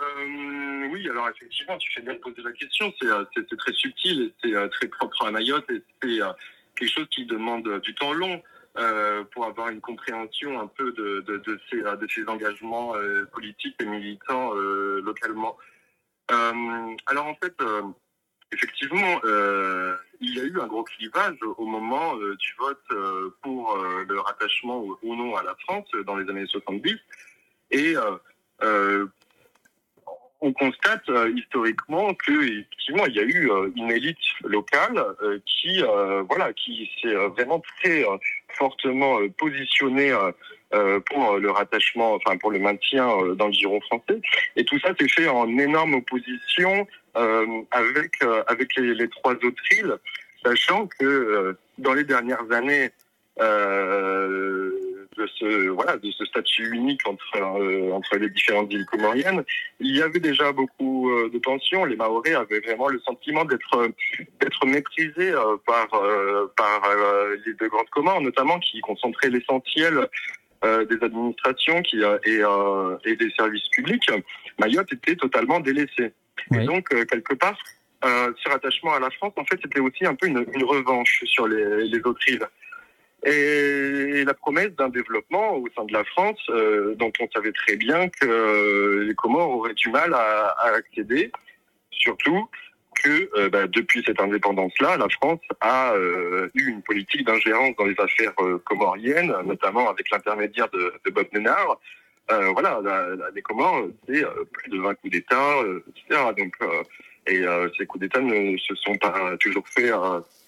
[0.00, 2.92] Euh, Oui, alors effectivement, tu fais bien de poser la question.
[3.00, 6.18] C'est très subtil c'est très propre à Mayotte et c'est
[6.74, 8.42] quelque chose qui demande du temps long.
[9.32, 12.94] Pour avoir une compréhension un peu de, ces, engagements
[13.32, 14.52] politiques et militants
[15.08, 15.56] localement.
[17.06, 17.54] Alors en fait,
[18.52, 19.20] effectivement,
[20.20, 25.14] il y a eu un gros clivage au moment du vote pour le rattachement ou
[25.14, 26.96] non à la France dans les années 70.
[27.70, 27.96] Et
[30.42, 35.38] on constate euh, historiquement que effectivement il y a eu euh, une élite locale euh,
[35.46, 35.82] qui
[36.28, 38.04] voilà qui s'est vraiment très
[38.48, 40.12] fortement positionnée
[41.10, 44.20] pour le rattachement, enfin pour le maintien dans le giron français.
[44.56, 49.96] Et tout ça s'est fait en énorme opposition avec avec les, trois autres îles,
[50.44, 52.90] sachant que dans les dernières années
[55.16, 59.44] de ce voilà de ce statut unique entre euh, entre les différentes îles comoriennes,
[59.80, 61.84] il y avait déjà beaucoup euh, de tensions.
[61.84, 63.90] Les Maoris avaient vraiment le sentiment d'être
[64.40, 65.88] d'être méprisés euh, par
[66.56, 66.82] par
[67.44, 70.08] les deux grandes Comores, notamment qui concentraient l'essentiel
[70.62, 72.42] des administrations qui, et,
[73.04, 74.08] et des services publics.
[74.58, 76.12] Mayotte était totalement délaissée.
[76.54, 77.58] Et donc quelque part,
[78.02, 81.48] ce rattachement à la France, en fait, c'était aussi un peu une, une revanche sur
[81.48, 82.46] les, les autres îles
[83.24, 87.76] et la promesse d'un développement au sein de la France euh, dont on savait très
[87.76, 91.30] bien que euh, les Comores auraient du mal à, à accéder,
[91.90, 92.48] surtout
[93.02, 95.94] que euh, bah, depuis cette indépendance-là, la France a
[96.54, 98.34] eu une politique d'ingérence dans les affaires
[98.64, 101.80] comoriennes, notamment avec l'intermédiaire de, de, Bob Nenard.
[102.28, 105.54] voilà, la, les Comores, c'est plus de 20 coups d'État,
[105.88, 106.20] etc.
[106.36, 106.54] Donc,
[107.26, 107.44] et
[107.78, 109.92] ces coups d'État ne se sont pas toujours faits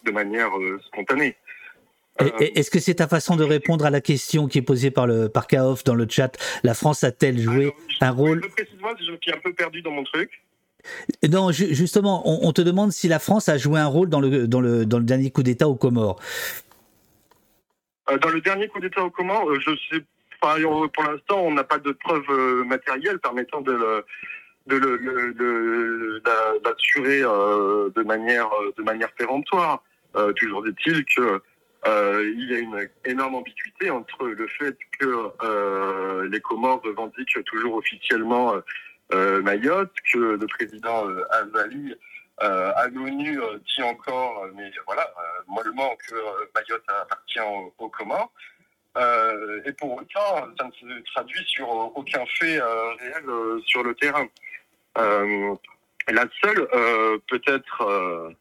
[0.04, 0.50] de manière
[0.86, 1.36] spontanée.
[2.22, 5.06] Euh, est-ce que c'est ta façon de répondre à la question qui est posée par
[5.06, 5.46] le par
[5.84, 6.36] dans le chat?
[6.62, 8.42] La France a-t-elle joué un rôle?
[8.44, 10.43] Je suis un peu perdu dans mon truc.
[11.30, 14.60] Non, justement, on, te demande si la France a joué un rôle dans le dans
[14.60, 16.20] le dans le dernier coup d'État aux Comores.
[18.10, 20.04] Euh, dans le dernier coup d'État aux Comores, euh, je sais
[20.40, 20.56] pas.
[20.92, 24.04] Pour l'instant, on n'a pas de preuves matérielles permettant de
[24.66, 26.22] de
[26.62, 29.82] d'assurer de manière de manière péremptoire.
[30.36, 31.40] toujours est-il que
[31.86, 37.44] euh, il y a une énorme ambiguïté entre le fait que euh, les Comores revendiquent
[37.44, 38.60] toujours officiellement euh,
[39.12, 41.94] Mayotte, que le président Azali
[42.38, 45.08] à l'ONU dit encore, mais voilà,
[45.46, 46.14] mollement que
[46.54, 47.40] Mayotte appartient
[47.78, 48.32] aux, Comores.
[49.64, 53.24] et pour autant, ça ne se traduit sur aucun fait réel
[53.66, 54.26] sur le terrain.
[54.96, 56.66] la seule,
[57.28, 58.34] peut-être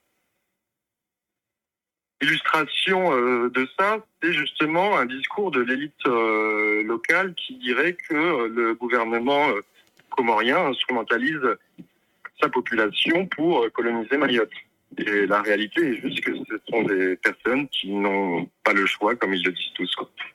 [2.24, 8.16] illustration euh, de ça, c'est justement un discours de l'élite euh, locale qui dirait que
[8.16, 9.50] euh, le gouvernement
[10.16, 11.42] comorien instrumentalise
[12.42, 14.52] sa population pour coloniser Mayotte.
[14.98, 19.16] Et la réalité est juste que ce sont des personnes qui n'ont pas le choix,
[19.16, 19.90] comme ils le disent tous.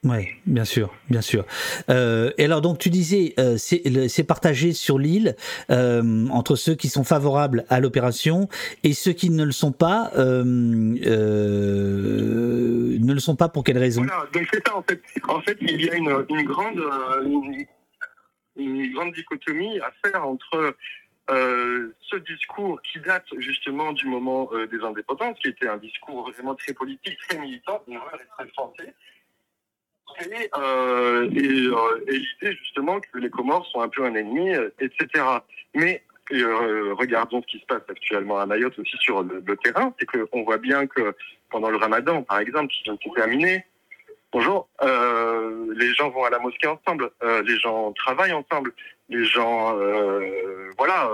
[0.04, 1.44] Oui, bien sûr, bien sûr.
[1.90, 5.36] Euh, et alors, donc, tu disais, euh, c'est partagé sur l'île
[5.70, 8.48] euh, entre ceux qui sont favorables à l'opération
[8.84, 10.10] et ceux qui ne le sont pas.
[10.16, 10.42] Euh,
[13.00, 15.00] ne le sont pas pour quelles raisons Voilà, donc c'est ça, en fait.
[15.28, 16.82] En fait, il y a une, une grande,
[17.24, 17.64] une,
[18.64, 20.74] une grande dichotomie à faire entre
[21.30, 26.30] euh, ce discours qui date justement du moment euh, des indépendances, qui était un discours
[26.30, 27.84] vraiment très politique, très militant,
[28.38, 28.94] très français,
[30.20, 35.22] et, euh, et, l'idée justement que les Comores sont un peu un ennemi, etc.
[35.74, 40.44] Mais regardons ce qui se passe actuellement à Mayotte aussi sur le, terrain, c'est qu'on
[40.44, 41.14] voit bien que
[41.50, 43.66] pendant le ramadan, par exemple, qui vient de se terminer,
[44.30, 44.68] Bonjour.
[44.82, 47.10] Euh, les gens vont à la mosquée ensemble.
[47.22, 48.74] Euh, les gens travaillent ensemble.
[49.08, 51.10] Les gens, euh, voilà,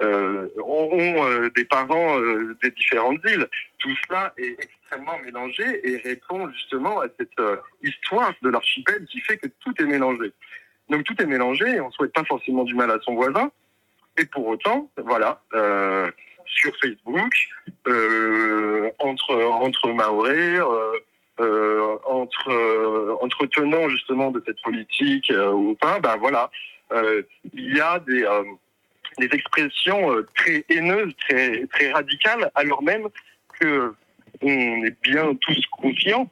[0.00, 2.18] euh, ont des parents
[2.62, 3.46] des différentes îles.
[3.78, 7.38] Tout cela est extrêmement mélangé et répond justement à cette
[7.82, 10.32] histoire de l'archipel qui fait que tout est mélangé.
[10.88, 13.52] Donc tout est mélangé et on souhaite pas forcément du mal à son voisin.
[14.16, 15.42] Et pour autant, voilà,
[16.46, 17.34] sur Facebook,
[18.98, 20.58] entre entre Maoré.
[23.40, 26.50] Euh, euh, entretenant justement de cette politique euh, ou pas, ben voilà,
[27.54, 28.24] il y a des
[29.18, 33.08] des expressions très haineuses, très radicales, alors même
[33.58, 33.92] que
[34.42, 36.30] on est bien tous conscients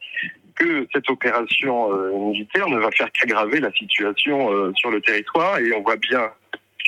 [0.54, 1.90] que cette opération
[2.30, 6.30] militaire ne va faire qu'aggraver la situation sur le territoire et on voit bien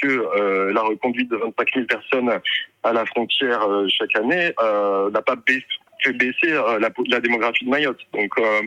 [0.00, 2.40] que la reconduite de 25 000 personnes
[2.84, 5.36] à la frontière chaque année n'a pas
[6.02, 8.00] fait baisser euh, la, la, démographie de Mayotte.
[8.12, 8.62] Donc euh,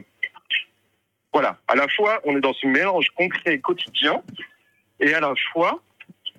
[1.34, 4.22] voilà, à la fois on est dans ce mélange concret quotidien
[5.00, 5.82] et à la fois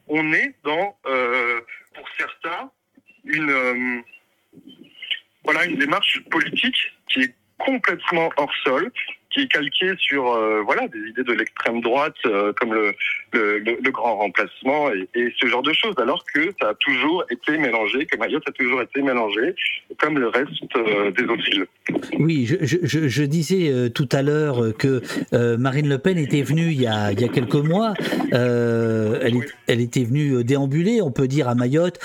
[0.09, 1.61] on est dans, euh,
[1.95, 2.71] pour certains,
[3.25, 4.03] une
[5.45, 6.77] voilà une démarche politique
[7.09, 8.93] qui est complètement hors sol,
[9.33, 12.95] qui est calqué sur euh, voilà des idées de l'extrême droite euh, comme le,
[13.33, 18.07] le, grand remplacement et, ce genre de choses, alors que ça a toujours été mélangé,
[18.07, 19.55] que Mayotte a toujours été mélangé
[19.99, 21.67] comme le reste euh, des autres îles.
[22.19, 25.03] Oui, je disais tout à l'heure que
[25.57, 27.95] Marine Le Pen était venue il y a, il y a quelques mois,
[28.33, 29.35] elle,
[29.67, 31.99] elle, était venue déambuler, on peut dire, à Mayotte,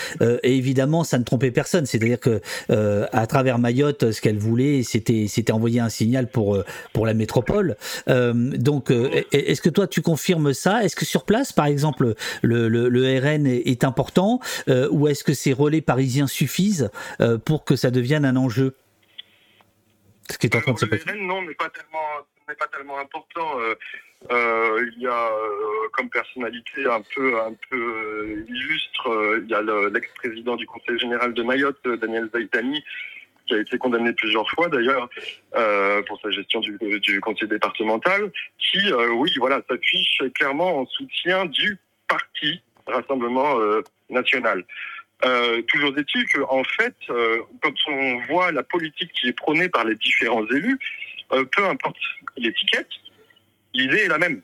[0.43, 5.27] et évidemment ça ne trompait personne, c'est-à-dire que à travers Mayotte, ce qu'elle voulait, c'était
[5.27, 6.63] c'était envoyer un signal pour
[6.93, 7.75] pour la métropole.
[8.07, 10.83] Euh, donc, euh, est-ce que toi tu confirmes ça?
[10.83, 15.33] Est-ce que sur place, par exemple, le, le, RN est, important euh, ou est-ce que
[15.33, 16.89] ces relais parisiens suffisent
[17.45, 18.75] pour que ça devienne un enjeu?
[20.29, 21.03] Ce qui est en train de se passer.
[21.05, 23.59] Le RN, non, n'est pas tellement, pas tellement important.
[24.29, 25.29] il y a
[25.93, 31.43] comme personnalité un peu, un peu illustre, il y a l'ex-président du Conseil général de
[31.43, 32.83] Mayotte, Daniel Zaitani,
[33.47, 35.09] qui a été condamné plusieurs fois d'ailleurs
[35.55, 40.85] euh, pour sa gestion du, du conseil départemental, qui, euh, oui, voilà, s'affiche clairement en
[40.85, 44.63] soutien du parti Rassemblement euh, National.
[45.67, 50.45] Toujours est-il qu'en fait, quand on voit la politique qui est prônée par les différents
[50.45, 50.77] élus,
[51.29, 51.97] peu importe
[52.37, 52.87] l'étiquette,
[53.73, 54.43] l'idée est la même.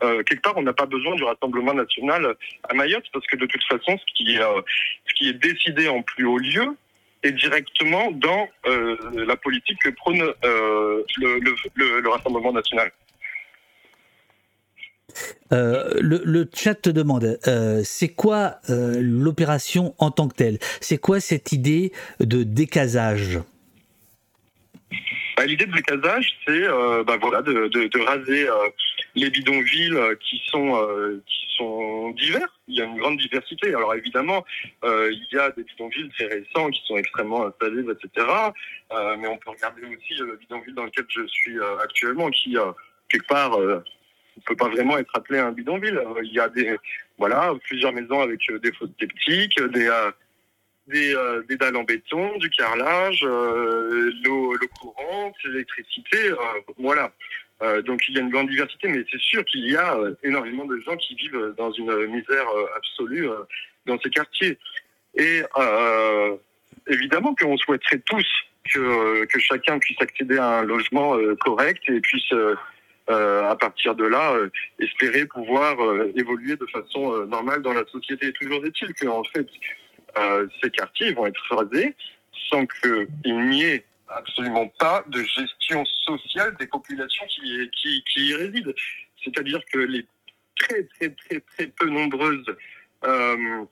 [0.00, 2.36] quelque part, on n'a pas besoin du Rassemblement national
[2.66, 6.74] à Mayotte parce que de toute façon, ce qui est décidé en plus haut lieu,
[7.24, 12.92] et directement dans euh, la politique que prône euh, le, Rassemblement national.
[15.52, 17.38] Euh, le, chat te demande,
[17.84, 20.58] c'est quoi l'opération en tant que telle?
[20.80, 23.40] C'est quoi cette idée de décasage?
[25.36, 26.66] Bah, L'idée de décasage, c'est
[27.06, 28.46] bah, voilà, de, raser
[29.14, 32.48] les bidonvilles qui sont, qui sont divers.
[32.68, 33.68] Il y a une grande diversité.
[33.68, 34.44] Alors évidemment,
[34.84, 38.26] euh, il y a des bidonvilles très récents qui sont extrêmement installés, etc.
[38.92, 42.56] Euh, mais on peut regarder aussi le bidonville dans lequel je suis euh, actuellement, qui
[43.08, 43.80] quelque part ne
[44.46, 46.00] peut pas vraiment être appelé un bidonville.
[46.22, 46.76] Il y a des
[47.18, 49.90] voilà plusieurs maisons avec des fausses sceptiques, des,
[50.88, 56.32] des, dalles en béton, du carrelage, l'eau courante, l'électricité,
[56.78, 57.12] voilà.
[57.62, 60.14] Euh, donc il y a une grande diversité, mais c'est sûr qu'il y a euh,
[60.22, 63.28] énormément de gens qui vivent dans une misère euh, absolue
[63.86, 64.58] dans ces quartiers.
[65.16, 65.42] Et
[66.88, 68.26] évidemment qu'on souhaiterait tous
[68.72, 72.34] que, que chacun puisse accéder à un logement correct et puisse
[73.06, 74.34] à partir de là
[74.80, 75.76] espérer pouvoir
[76.16, 78.32] évoluer de façon normale dans la société.
[78.32, 79.46] Toujours est-il qu'en fait
[80.60, 81.94] ces quartiers vont être rasés
[82.50, 88.34] sans qu'il n'y ait absolument pas de gestion sociale des populations qui, qui, qui y
[88.34, 88.72] résident.
[89.22, 90.06] C'est-à-dire que les
[90.56, 92.56] très, très, très, très peu nombreuses
[93.04, 93.64] euh,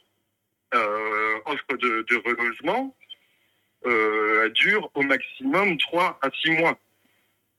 [0.75, 2.95] euh, offres de, relogement
[3.87, 6.79] euh, durent au maximum 3 à 6 mois.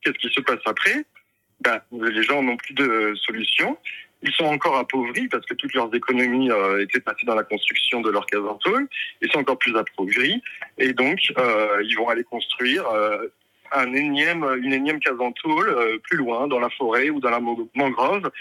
[0.02, 1.06] Qu'est-ce qui se passe après?
[1.62, 3.78] Ben, Les gens n'ont plus de solution.
[4.24, 8.00] Ils sont encore appauvris parce que toutes leurs économies euh, étaient passées dans la construction
[8.00, 8.40] de leurs cases.
[9.22, 10.42] Ils sont encore plus appauvris.
[10.78, 13.28] Et donc, euh, ils vont aller construire euh,
[13.74, 17.42] un énième, une énième case en tôle plus loin, dans la forêt ou dans la
[17.76, 18.32] mangrove.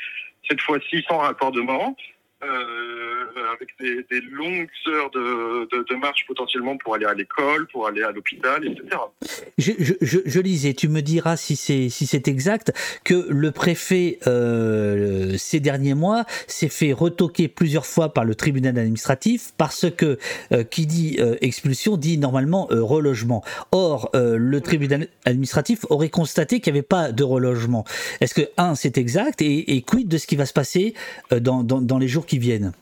[0.48, 1.96] Cette fois-ci sans raccordement,
[2.44, 8.10] euh, avec des, longues heures de, marche potentiellement pour aller à l'école, pour aller à
[8.10, 8.98] l'hôpital, etc.
[9.58, 12.72] Je, je, je, lisais, tu me diras si c'est si exact,
[13.04, 18.76] que le préfet euh, ces derniers mois s'est fait retoquer plusieurs fois par le tribunal
[18.76, 20.18] administratif parce que
[20.50, 23.44] euh, qui dit expulsion dit normalement relogement.
[23.70, 27.84] Or, le tribunal administratif aurait constaté qu'il n'y avait pas de relogement.
[28.20, 30.94] Est-ce que un c'est exact et, et, quid de ce qui va se passer
[31.30, 32.72] dans, dans, dans les jours qui viennent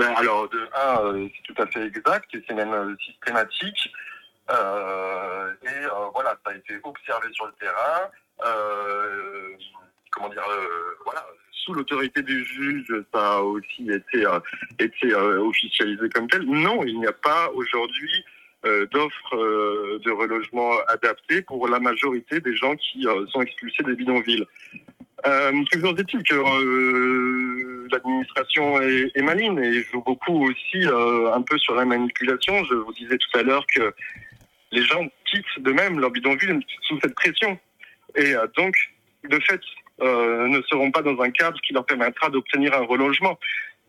[0.00, 3.92] ben Alors, de un, euh, c'est tout à fait exact c'est même euh, systématique.
[4.50, 8.10] Euh, et voilà, ça a été observé sur le terrain.
[10.10, 10.42] comment dire,
[11.04, 14.26] voilà, sous l'autorité du juge, ça a aussi été,
[14.78, 16.42] été officialisé comme tel.
[16.42, 18.24] Non, il n'y a pas aujourd'hui
[18.64, 24.46] d'offres de relogement adaptées pour la majorité des gens qui sont expulsés des bidonvilles.
[25.70, 26.34] Toujours est-il que
[27.90, 32.64] l'administration est, est, maligne et joue beaucoup aussi euh, un peu sur la manipulation.
[32.64, 33.92] Je vous disais tout à l'heure que
[34.72, 37.58] les gens quittent de même leur bidonville sous cette pression.
[38.16, 38.74] Et euh, donc,
[39.28, 39.60] de fait,
[40.00, 43.38] euh, ne seront pas dans un cadre qui leur permettra d'obtenir un relogement.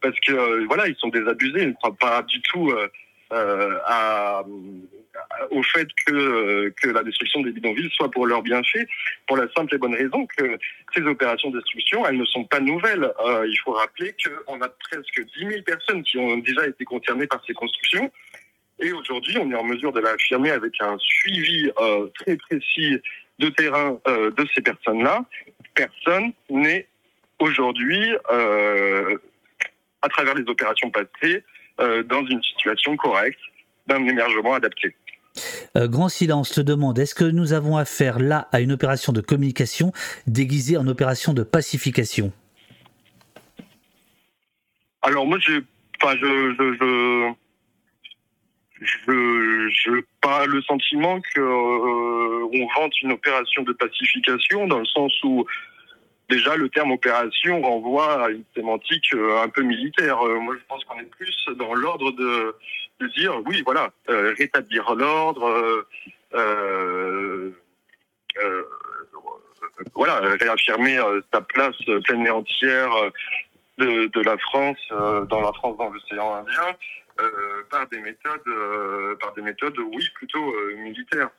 [0.01, 2.73] Parce que, voilà, ils sont désabusés, ils ne croient pas du tout
[3.31, 4.43] à,
[5.49, 8.87] au fait que, que la destruction des bidonvilles soit pour leur bienfait,
[9.27, 10.57] pour la simple et bonne raison que
[10.93, 13.11] ces opérations de destruction, elles ne sont pas nouvelles.
[13.25, 17.27] Euh, il faut rappeler qu'on a presque 10 000 personnes qui ont déjà été concernées
[17.27, 18.11] par ces constructions.
[18.79, 22.97] Et aujourd'hui, on est en mesure de l'affirmer avec un suivi euh, très précis
[23.39, 25.25] de terrain de ces personnes-là,
[25.73, 26.87] personne n'est
[27.39, 31.43] aujourd'hui, à travers les opérations passées,
[32.07, 33.39] dans une situation correcte
[33.87, 34.95] d'un émergement adapté.
[35.75, 39.91] Grand Silence se demande est-ce que nous avons affaire là à une opération de communication
[40.27, 42.31] déguisée en opération de pacification?
[45.01, 45.61] Alors moi, je,
[46.01, 47.33] enfin, je, je,
[48.81, 54.85] je, je, pas le sentiment que euh, on vante une opération de pacification dans le
[54.85, 55.45] sens où
[56.31, 60.25] déjà le terme opération renvoie à une sémantique euh, un peu militaire.
[60.25, 62.55] Euh, moi, je pense qu'on est plus dans l'ordre de,
[63.15, 65.85] dire oui, voilà, rétablir l'ordre.
[69.95, 70.99] voilà, réaffirmer
[71.33, 71.75] sa place
[72.05, 72.91] pleine et entière
[73.79, 76.77] de, de la France dans la France dans l'océan Indien.
[77.21, 81.29] Euh, par des méthodes, euh, par des méthodes, oui, plutôt euh, militaires.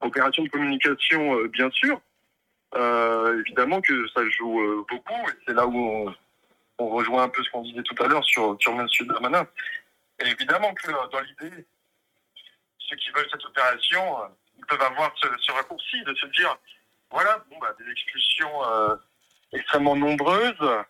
[0.00, 2.00] opération de communication, bien sûr.
[2.74, 6.12] Évidemment que ça joue beaucoup, et c'est là où
[6.78, 8.86] on, rejoint un peu ce qu'on disait tout à l'heure sur, sur M.
[9.00, 9.46] Darmanin.
[10.18, 11.66] Évidemment que dans l'idée,
[12.78, 14.16] ceux qui veulent cette opération,
[14.56, 16.56] ils peuvent avoir ce, raccourci de se dire,
[17.10, 18.50] voilà, bon, bah, des expulsions
[19.52, 20.84] extrêmement nombreuses,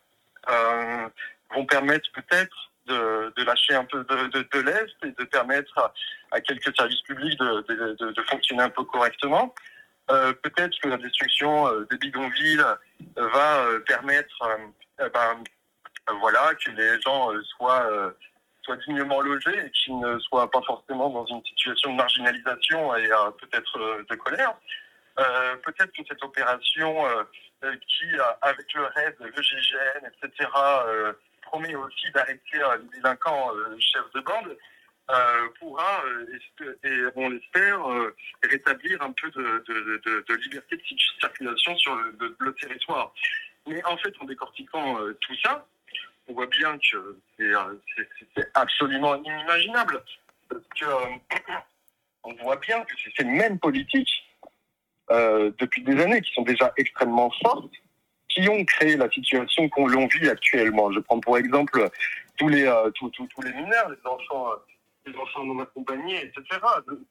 [1.55, 5.93] vont permettre peut-être de, lâcher un peu de, l'Est et de permettre
[6.31, 9.55] à, quelques services publics de fonctionner un peu correctement.
[10.11, 12.65] Euh, peut-être que la destruction euh, des bidonvilles
[13.19, 14.35] euh, va permettre
[14.99, 15.45] ben,
[16.21, 18.15] voilà, que les gens soient,
[18.87, 23.09] dignement logés et qu'ils ne soient pas forcément dans une situation de marginalisation et
[23.41, 24.55] peut-être de colère.
[25.17, 27.05] peut-être que cette opération
[27.63, 28.07] qui,
[28.43, 30.49] avec le RAID, le GIGN, etc.,
[31.43, 33.51] promet aussi d'arrêter les délinquants
[33.81, 34.57] chefs de bande,
[35.11, 36.39] euh, pourra, euh,
[36.85, 37.81] et on l'espère,
[38.43, 40.83] rétablir un peu de, liberté de
[41.21, 43.13] circulation sur le, territoire.
[43.67, 45.67] Mais en fait, en décortiquant tout ça,
[46.29, 50.03] on voit bien que c'est absolument inimaginable.
[52.23, 54.27] On voit bien que c'est ces mêmes politiques
[55.09, 57.73] depuis des années qui sont déjà extrêmement fortes
[58.31, 60.91] qui ont créé la situation qu'on l'on vit actuellement.
[60.93, 61.89] Je prends pour exemple
[62.39, 63.11] tous les, euh, tous,
[63.45, 64.57] les mineurs, les enfants, euh,
[65.07, 66.61] les enfants non accompagnés, etc.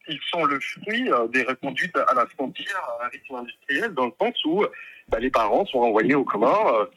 [0.08, 4.06] Ils sont le fruit euh, des reconduites à la frontière à un rythme industriel, dans
[4.06, 4.66] le sens où
[5.10, 6.88] bah, les parents sont renvoyés au commun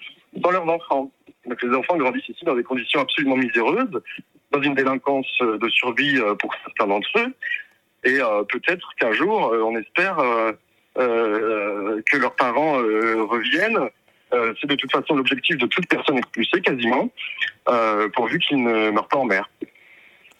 [0.42, 1.10] sans leurs enfants.
[1.46, 4.02] Donc les enfants grandissent ici dans des conditions absolument miséreuses,
[4.50, 7.34] dans une délinquance de survie pour certains d'entre eux.
[8.04, 8.18] Et
[8.50, 10.16] peut-être qu'un jour, on espère
[10.94, 13.88] que leurs parents reviennent
[14.32, 17.10] euh, c'est de toute façon l'objectif de toute personne expulsée quasiment,
[17.68, 19.48] euh, pourvu qu'il ne meure pas en mer.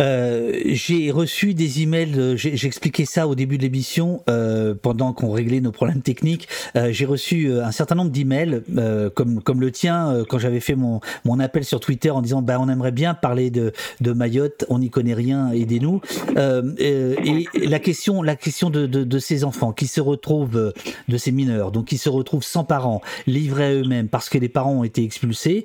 [0.00, 5.60] Euh, j'ai reçu des emails, j'expliquais ça au début de l'émission, euh, pendant qu'on réglait
[5.60, 6.48] nos problèmes techniques.
[6.76, 8.62] Euh, j'ai reçu un certain nombre d'emails,
[9.14, 12.58] comme, comme le tien, quand j'avais fait mon, mon appel sur Twitter en disant bah,
[12.60, 16.00] on aimerait bien parler de, de Mayotte, on n'y connaît rien, aidez-nous.
[16.78, 20.72] et la question, la question de, de, ces enfants qui se retrouvent,
[21.08, 24.48] de ces mineurs, donc qui se retrouvent sans parents, livrés à eux-mêmes parce que les
[24.48, 25.64] parents ont été expulsés,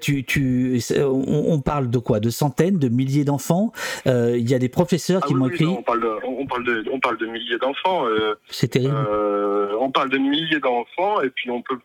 [0.00, 2.20] tu, tu, on parle de quoi?
[2.20, 3.63] De centaines, de milliers d'enfants?
[4.06, 5.66] Euh, il y a des professeurs qui ah m'ont écrit.
[5.66, 8.06] on, parle de, on, parle de, on parle de milliers d'enfants.
[8.06, 8.94] Euh, c'est terrible.
[8.94, 11.78] Euh, on parle de milliers d'enfants et puis on peut,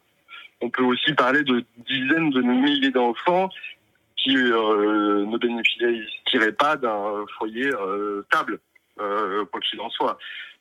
[0.61, 3.49] on peut aussi parler de dizaines de milliers d'enfants
[4.17, 7.71] qui ne bénéficieraient pas d'un foyer
[8.27, 8.59] stable,
[8.97, 10.17] quoi qu'il en soit.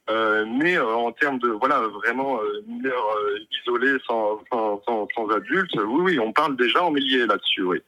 [0.09, 2.39] mais en termes de voilà vraiment
[2.69, 3.19] mineurs
[3.61, 7.83] isolés sans, sans, sans, sans, adultes, oui, oui, on parle déjà en milliers là-dessus, oui.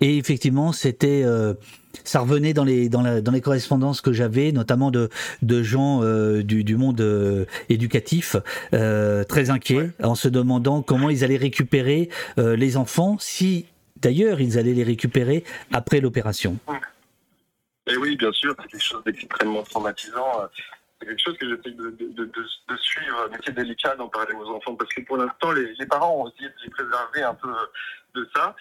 [0.00, 1.54] Et effectivement, c'était, euh,
[2.04, 5.10] ça revenait dans les dans, la, dans les correspondances que j'avais, notamment de
[5.42, 8.36] de gens euh, du, du monde euh, éducatif,
[8.70, 14.72] très inquiets, en se demandant comment ils allaient récupérer les enfants, si d'ailleurs ils allaient
[14.72, 16.58] les récupérer après l'opération.
[17.86, 20.48] Et oui, bien sûr, c'est quelque chose d'extrêmement traumatisant.
[21.00, 24.34] C'est quelque chose que j'essaie de, de, de, de, suivre, mais c'est délicat d'en parler
[24.34, 27.34] aux enfants parce que pour l'instant, les, les parents ont essayé de les préserver un
[27.34, 27.48] peu
[28.14, 28.54] de ça.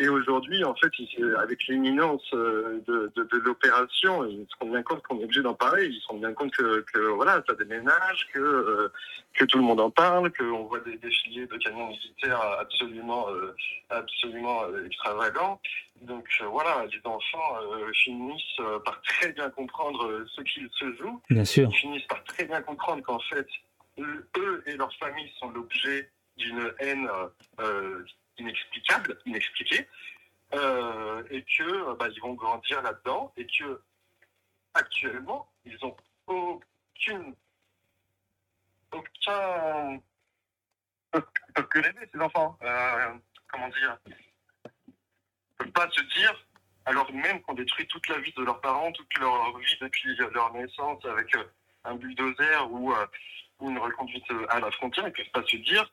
[0.00, 0.90] Et aujourd'hui, en fait,
[1.36, 5.42] avec l'imminence euh, de, de, de l'opération, ils se rendent bien compte qu'on est obligé
[5.42, 5.88] d'en parler.
[5.88, 8.88] Ils se rendent bien compte que, que voilà, ça déménage, que, euh,
[9.34, 13.54] que tout le monde en parle, qu'on voit des défilés de camions militaires absolument, euh,
[13.90, 15.60] absolument extravagants.
[16.00, 17.58] Donc voilà, les enfants
[17.92, 21.20] finissent par très bien comprendre ce qu'il se joue.
[21.28, 21.68] Bien sûr.
[21.70, 23.46] Ils finissent par très bien comprendre qu'en fait,
[23.98, 27.06] eux et leurs familles sont l'objet d'une haine
[28.40, 29.86] inexplicable, inexpliqué,
[30.54, 33.80] euh, et que bah, ils vont grandir là-dedans, et que
[34.74, 37.34] actuellement, ils n'ont aucune,
[38.92, 40.00] aucun,
[41.14, 42.58] ils ces enfants.
[42.62, 43.14] Euh,
[43.48, 44.92] comment dire Ils
[45.58, 46.46] peuvent pas se dire,
[46.86, 50.52] alors même qu'on détruit toute la vie de leurs parents, toute leur vie depuis leur
[50.52, 51.44] naissance avec euh,
[51.84, 53.06] un bulldozer ou, euh,
[53.62, 55.92] une reconduite à la frontière, ils peuvent pas se dire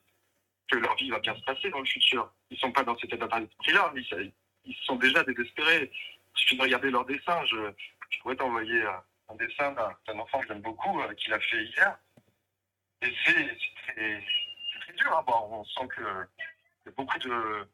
[0.70, 2.32] que leur vie va bien se passer dans le futur.
[2.50, 3.94] Ils sont pas dans cet état d'esprit-là.
[3.96, 4.34] Ils,
[4.66, 5.92] ils sont déjà désespérés.
[5.92, 7.44] Il suffit de regarder leurs dessins.
[7.46, 7.72] Je,
[8.22, 8.84] pourrais t'envoyer
[9.30, 11.98] un dessin d'un enfant que j'aime beaucoup, euh, qu'il a fait hier.
[13.02, 13.58] Et c'est
[13.94, 14.24] très,
[14.96, 15.50] dur à voir.
[15.52, 17.68] On sent qu'il y a beaucoup de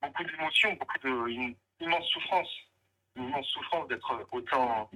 [0.00, 2.50] beaucoup d'émotions, beaucoup de une immense souffrance,
[3.16, 4.90] une immense souffrance d'être autant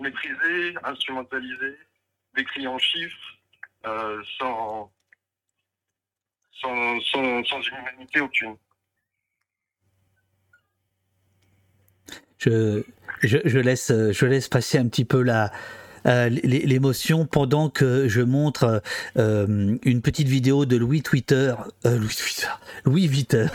[0.00, 1.78] méprisé, instrumentalisé,
[2.34, 3.38] décrit en chiffres,
[3.86, 4.92] euh, sans,
[6.52, 8.56] sans, sans, une humanité aucune.
[12.38, 12.82] Je,
[13.22, 15.52] je, je, laisse, je laisse passer un petit peu la,
[16.06, 18.82] euh, l'émotion pendant que je montre
[19.18, 22.48] euh, une petite vidéo de Louis Twitter, euh, Louis Twitter,
[22.84, 23.46] Louis Viter,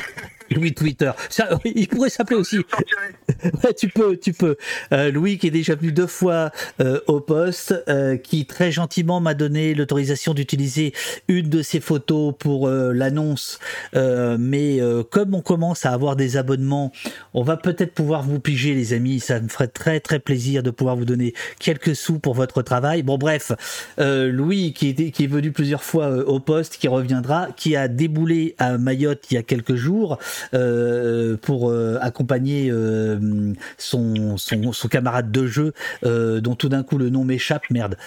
[0.56, 1.12] Louis Twitter.
[1.30, 2.58] Ça, il pourrait s'appeler aussi.
[3.64, 4.56] ouais, tu peux, tu peux.
[4.92, 6.52] Euh, Louis qui est déjà venu deux fois
[6.82, 10.94] euh, au poste, euh, qui très gentiment m'a donné l'autorisation d'utiliser
[11.28, 13.60] une de ses photos pour l'annonce.
[13.94, 14.80] Mais
[15.10, 16.92] comme on commence à avoir des abonnements,
[17.34, 19.20] on va peut-être pouvoir vous piger, les amis.
[19.20, 23.04] Ça me ferait très très plaisir de pouvoir vous donner quelques sous pour votre travail.
[23.04, 23.52] Bon, bref,
[23.98, 28.56] Louis qui est, qui est venu plusieurs fois au poste, qui reviendra, qui a déboulé
[28.58, 30.18] à Mayotte il y a quelques jours.
[30.54, 35.74] Euh, pour euh, accompagner euh, son, son, son, camarade de jeu,
[36.04, 37.98] dont tout d'un coup le nom m'échappe, merde,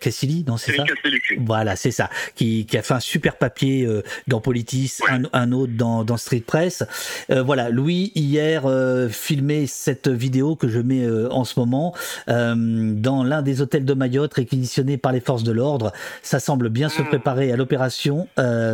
[0.00, 0.84] Cassili, non c'est ça
[1.38, 3.88] Voilà, c'est ça, qui, qui, a fait un super papier
[4.26, 6.84] dans Politis, un, un, autre dans, dans Street Press.
[7.28, 8.64] voilà, Louis hier
[9.10, 11.94] filmait cette vidéo que je mets en ce moment
[12.26, 15.92] dans l'un des hôtels de Mayotte réquisitionné par les forces de l'ordre.
[16.22, 17.06] Ça semble bien se hmm.
[17.06, 18.28] préparer à l'opération.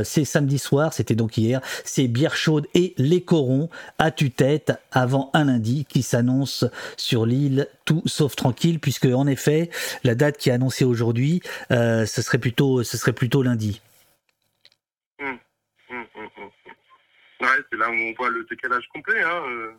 [0.05, 1.61] c'est samedi soir, c'était donc hier.
[1.85, 3.69] C'est bière chaude et les corons
[3.99, 6.65] à tue-tête avant un lundi qui s'annonce
[6.97, 9.71] sur l'île tout sauf tranquille puisque en effet
[10.05, 13.81] la date qui est annoncée aujourd'hui euh, ce serait plutôt ce serait plutôt lundi.
[15.21, 15.39] Hum,
[15.91, 16.51] hum, hum,
[17.41, 19.23] ouais, c'est là où on voit le décalage complet.
[19.23, 19.43] Hein.
[19.47, 19.73] Euh.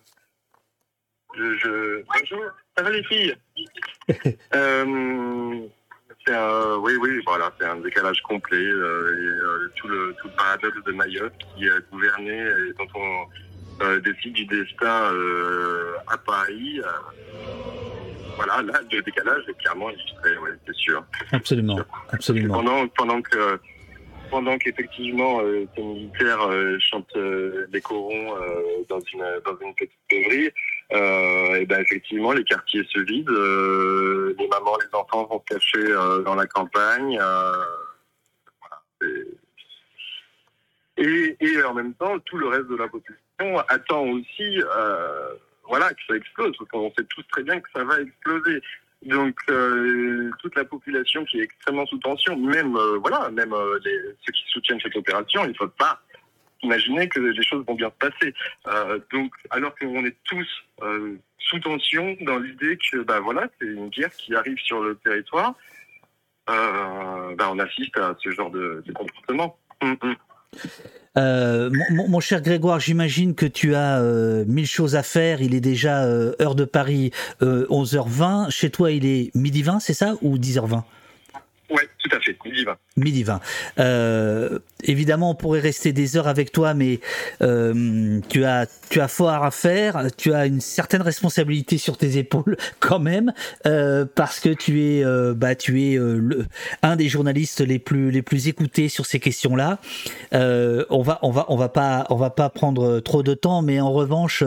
[1.35, 2.03] Je, je...
[2.03, 2.45] Bonjour,
[2.77, 3.35] ça va les filles?
[4.55, 5.67] Euh,
[6.27, 8.57] oui, oui, voilà, c'est un décalage complet.
[8.57, 12.87] Euh, et, euh, tout, le, tout le paradoxe de Mayotte qui est gouverné et dont
[12.95, 16.79] on euh, décide du destin euh, à Paris.
[16.79, 16.87] Euh,
[18.35, 21.03] voilà, là, le décalage est clairement illustré, ouais, c'est sûr.
[21.31, 21.79] Absolument,
[22.11, 22.55] absolument.
[22.55, 23.59] Pendant, pendant que
[24.31, 28.33] pendant qu'effectivement euh, ces militaires euh, chantent euh, des corons
[28.89, 29.91] dans une dans une petite
[30.93, 33.31] février, et ben effectivement les quartiers se vident,
[34.37, 37.19] les mamans, les enfants vont se cacher dans la campagne.
[40.97, 44.59] Et, en même temps, tout le reste de la population attend aussi,
[45.67, 48.61] voilà, que ça explose, parce qu'on sait tous très bien que ça va exploser.
[49.05, 53.79] Donc euh, toute la population qui est extrêmement sous tension, même euh, voilà, même euh,
[54.25, 55.99] ceux qui soutiennent cette opération, il ne faut pas
[56.63, 58.33] imaginer que les choses vont bien se passer.
[58.67, 60.47] Euh, donc alors qu'on est tous
[60.81, 64.95] euh, sous tension dans l'idée que bah voilà, c'est une guerre qui arrive sur le
[64.95, 65.55] territoire,
[66.47, 69.57] bah, on assiste à ce genre de, comportement.
[69.81, 70.15] Hum, hum.
[71.15, 75.41] Euh, mon, cher Grégoire, j'imagine que tu as euh, mille choses à faire.
[75.41, 77.11] Il est déjà euh, heure de Paris,
[77.41, 78.49] 11h20.
[78.49, 80.83] Chez toi, il est midi 20, c'est ça Ou 10h20
[81.69, 82.77] Ouais, tout à fait, midi 20.
[82.97, 83.39] Midi 20.
[83.79, 86.99] Euh, évidemment, on pourrait rester des heures avec toi, mais
[87.41, 92.17] euh, tu as tu as fort à faire, tu as une certaine responsabilité sur tes
[92.17, 93.33] épaules quand même,
[93.65, 95.03] euh, parce que tu es
[95.33, 96.45] bah tu es le,
[96.81, 99.79] un des journalistes les plus les plus écoutés sur ces questions-là.
[100.33, 103.91] On va on va on va pas va pas prendre trop de temps, mais en
[103.91, 104.43] revanche,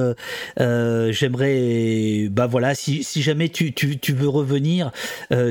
[0.58, 4.92] j'aimerais bah voilà si si jamais tu tu, tu veux revenir,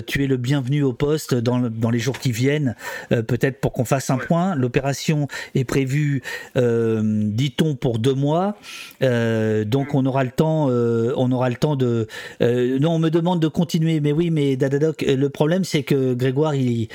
[0.08, 2.76] tu es le bienvenu au poste dans dans les jours qui viennent,
[3.10, 4.56] peut-être pour qu'on fasse un point.
[4.56, 6.22] L'opération est prévue,
[6.56, 8.56] dit-on, pour deux mois.
[9.02, 12.08] Euh, donc on aura le temps, euh, on aura le temps de.
[12.42, 16.14] Euh, non, on me demande de continuer, mais oui, mais Dadadoc, le problème c'est que
[16.14, 16.88] Grégoire, il,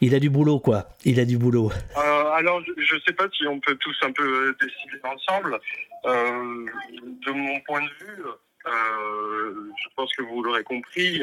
[0.00, 0.88] il a du boulot, quoi.
[1.04, 1.70] Il a du boulot.
[2.34, 5.58] alors, je ne sais pas si on peut tous un peu décider ensemble.
[6.04, 8.22] de mon point de vue,
[8.66, 11.22] je pense que vous l'aurez compris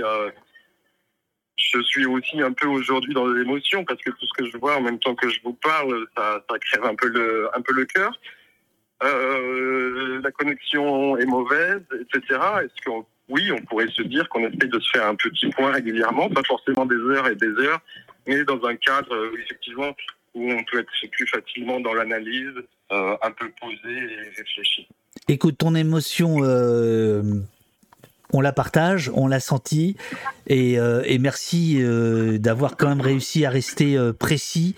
[1.55, 4.77] je suis aussi un peu aujourd'hui dans l'émotion parce que tout ce que je vois
[4.77, 8.19] en même temps que je vous parle, ça, crève un peu le, cœur.
[9.03, 12.39] Euh, la connexion est mauvaise, etc.
[12.63, 12.89] Est-ce
[13.29, 16.43] oui, on pourrait se dire qu'on essaie de se faire un petit point régulièrement, pas
[16.43, 17.79] forcément des heures et des heures,
[18.27, 19.95] mais dans un cadre effectivement
[20.33, 22.53] où on peut être plus facilement dans l'analyse,
[22.89, 24.87] un peu posé et réfléchi.
[25.29, 26.43] Écoute, ton émotion
[28.33, 29.95] on la partage, on l'a senti,
[30.47, 34.75] et, euh, merci euh, d'avoir quand même réussi à rester euh, précis.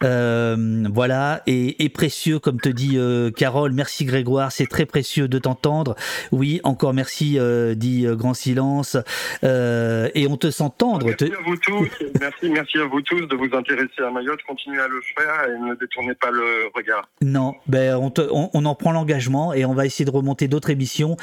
[0.00, 2.98] voilà, et, précieux, comme te dit
[3.36, 3.72] Carole.
[3.72, 5.94] Merci Grégoire, c'est très précieux de t'entendre.
[6.30, 7.38] Oui, encore merci,
[7.74, 8.98] dit Grand Silence.
[9.42, 11.06] et on te sent tendre.
[11.06, 11.88] Merci à vous tous.
[12.20, 14.40] merci, merci à vous tous de vous intéresser à Mayotte.
[14.46, 17.08] Continuez à le faire et ne détournez pas le regard.
[17.22, 18.12] Non, ben on,
[18.52, 21.16] on en prend l'engagement et on va essayer de remonter d'autres émissions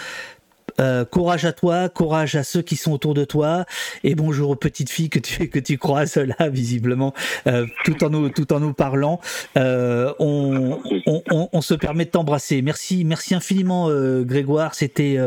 [0.81, 3.65] euh, courage à toi, courage à ceux qui sont autour de toi,
[4.03, 7.13] et bonjour aux petites filles que tu que tu croises là visiblement,
[7.47, 9.19] euh, tout en nous tout en nous parlant.
[9.57, 12.61] Euh, on, on, on, se permet de t'embrasser.
[12.61, 13.89] Merci merci infiniment
[14.21, 14.73] Grégoire.
[14.73, 15.17] C'était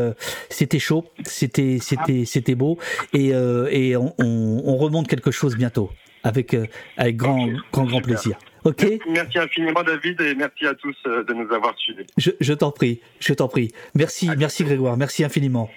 [0.51, 2.79] c'était chaud, c'était c'était c'était beau,
[3.13, 5.91] et et on, on, remonte quelque chose bientôt
[6.25, 6.57] avec
[6.97, 8.37] avec grand grand grand plaisir.
[8.65, 8.87] Ok.
[9.09, 12.07] Merci infiniment David et merci à tous euh, de nous avoir suivis.
[12.17, 13.73] Je, je t'en prie, je t'en prie.
[13.95, 15.71] Merci, merci Grégoire, merci infiniment.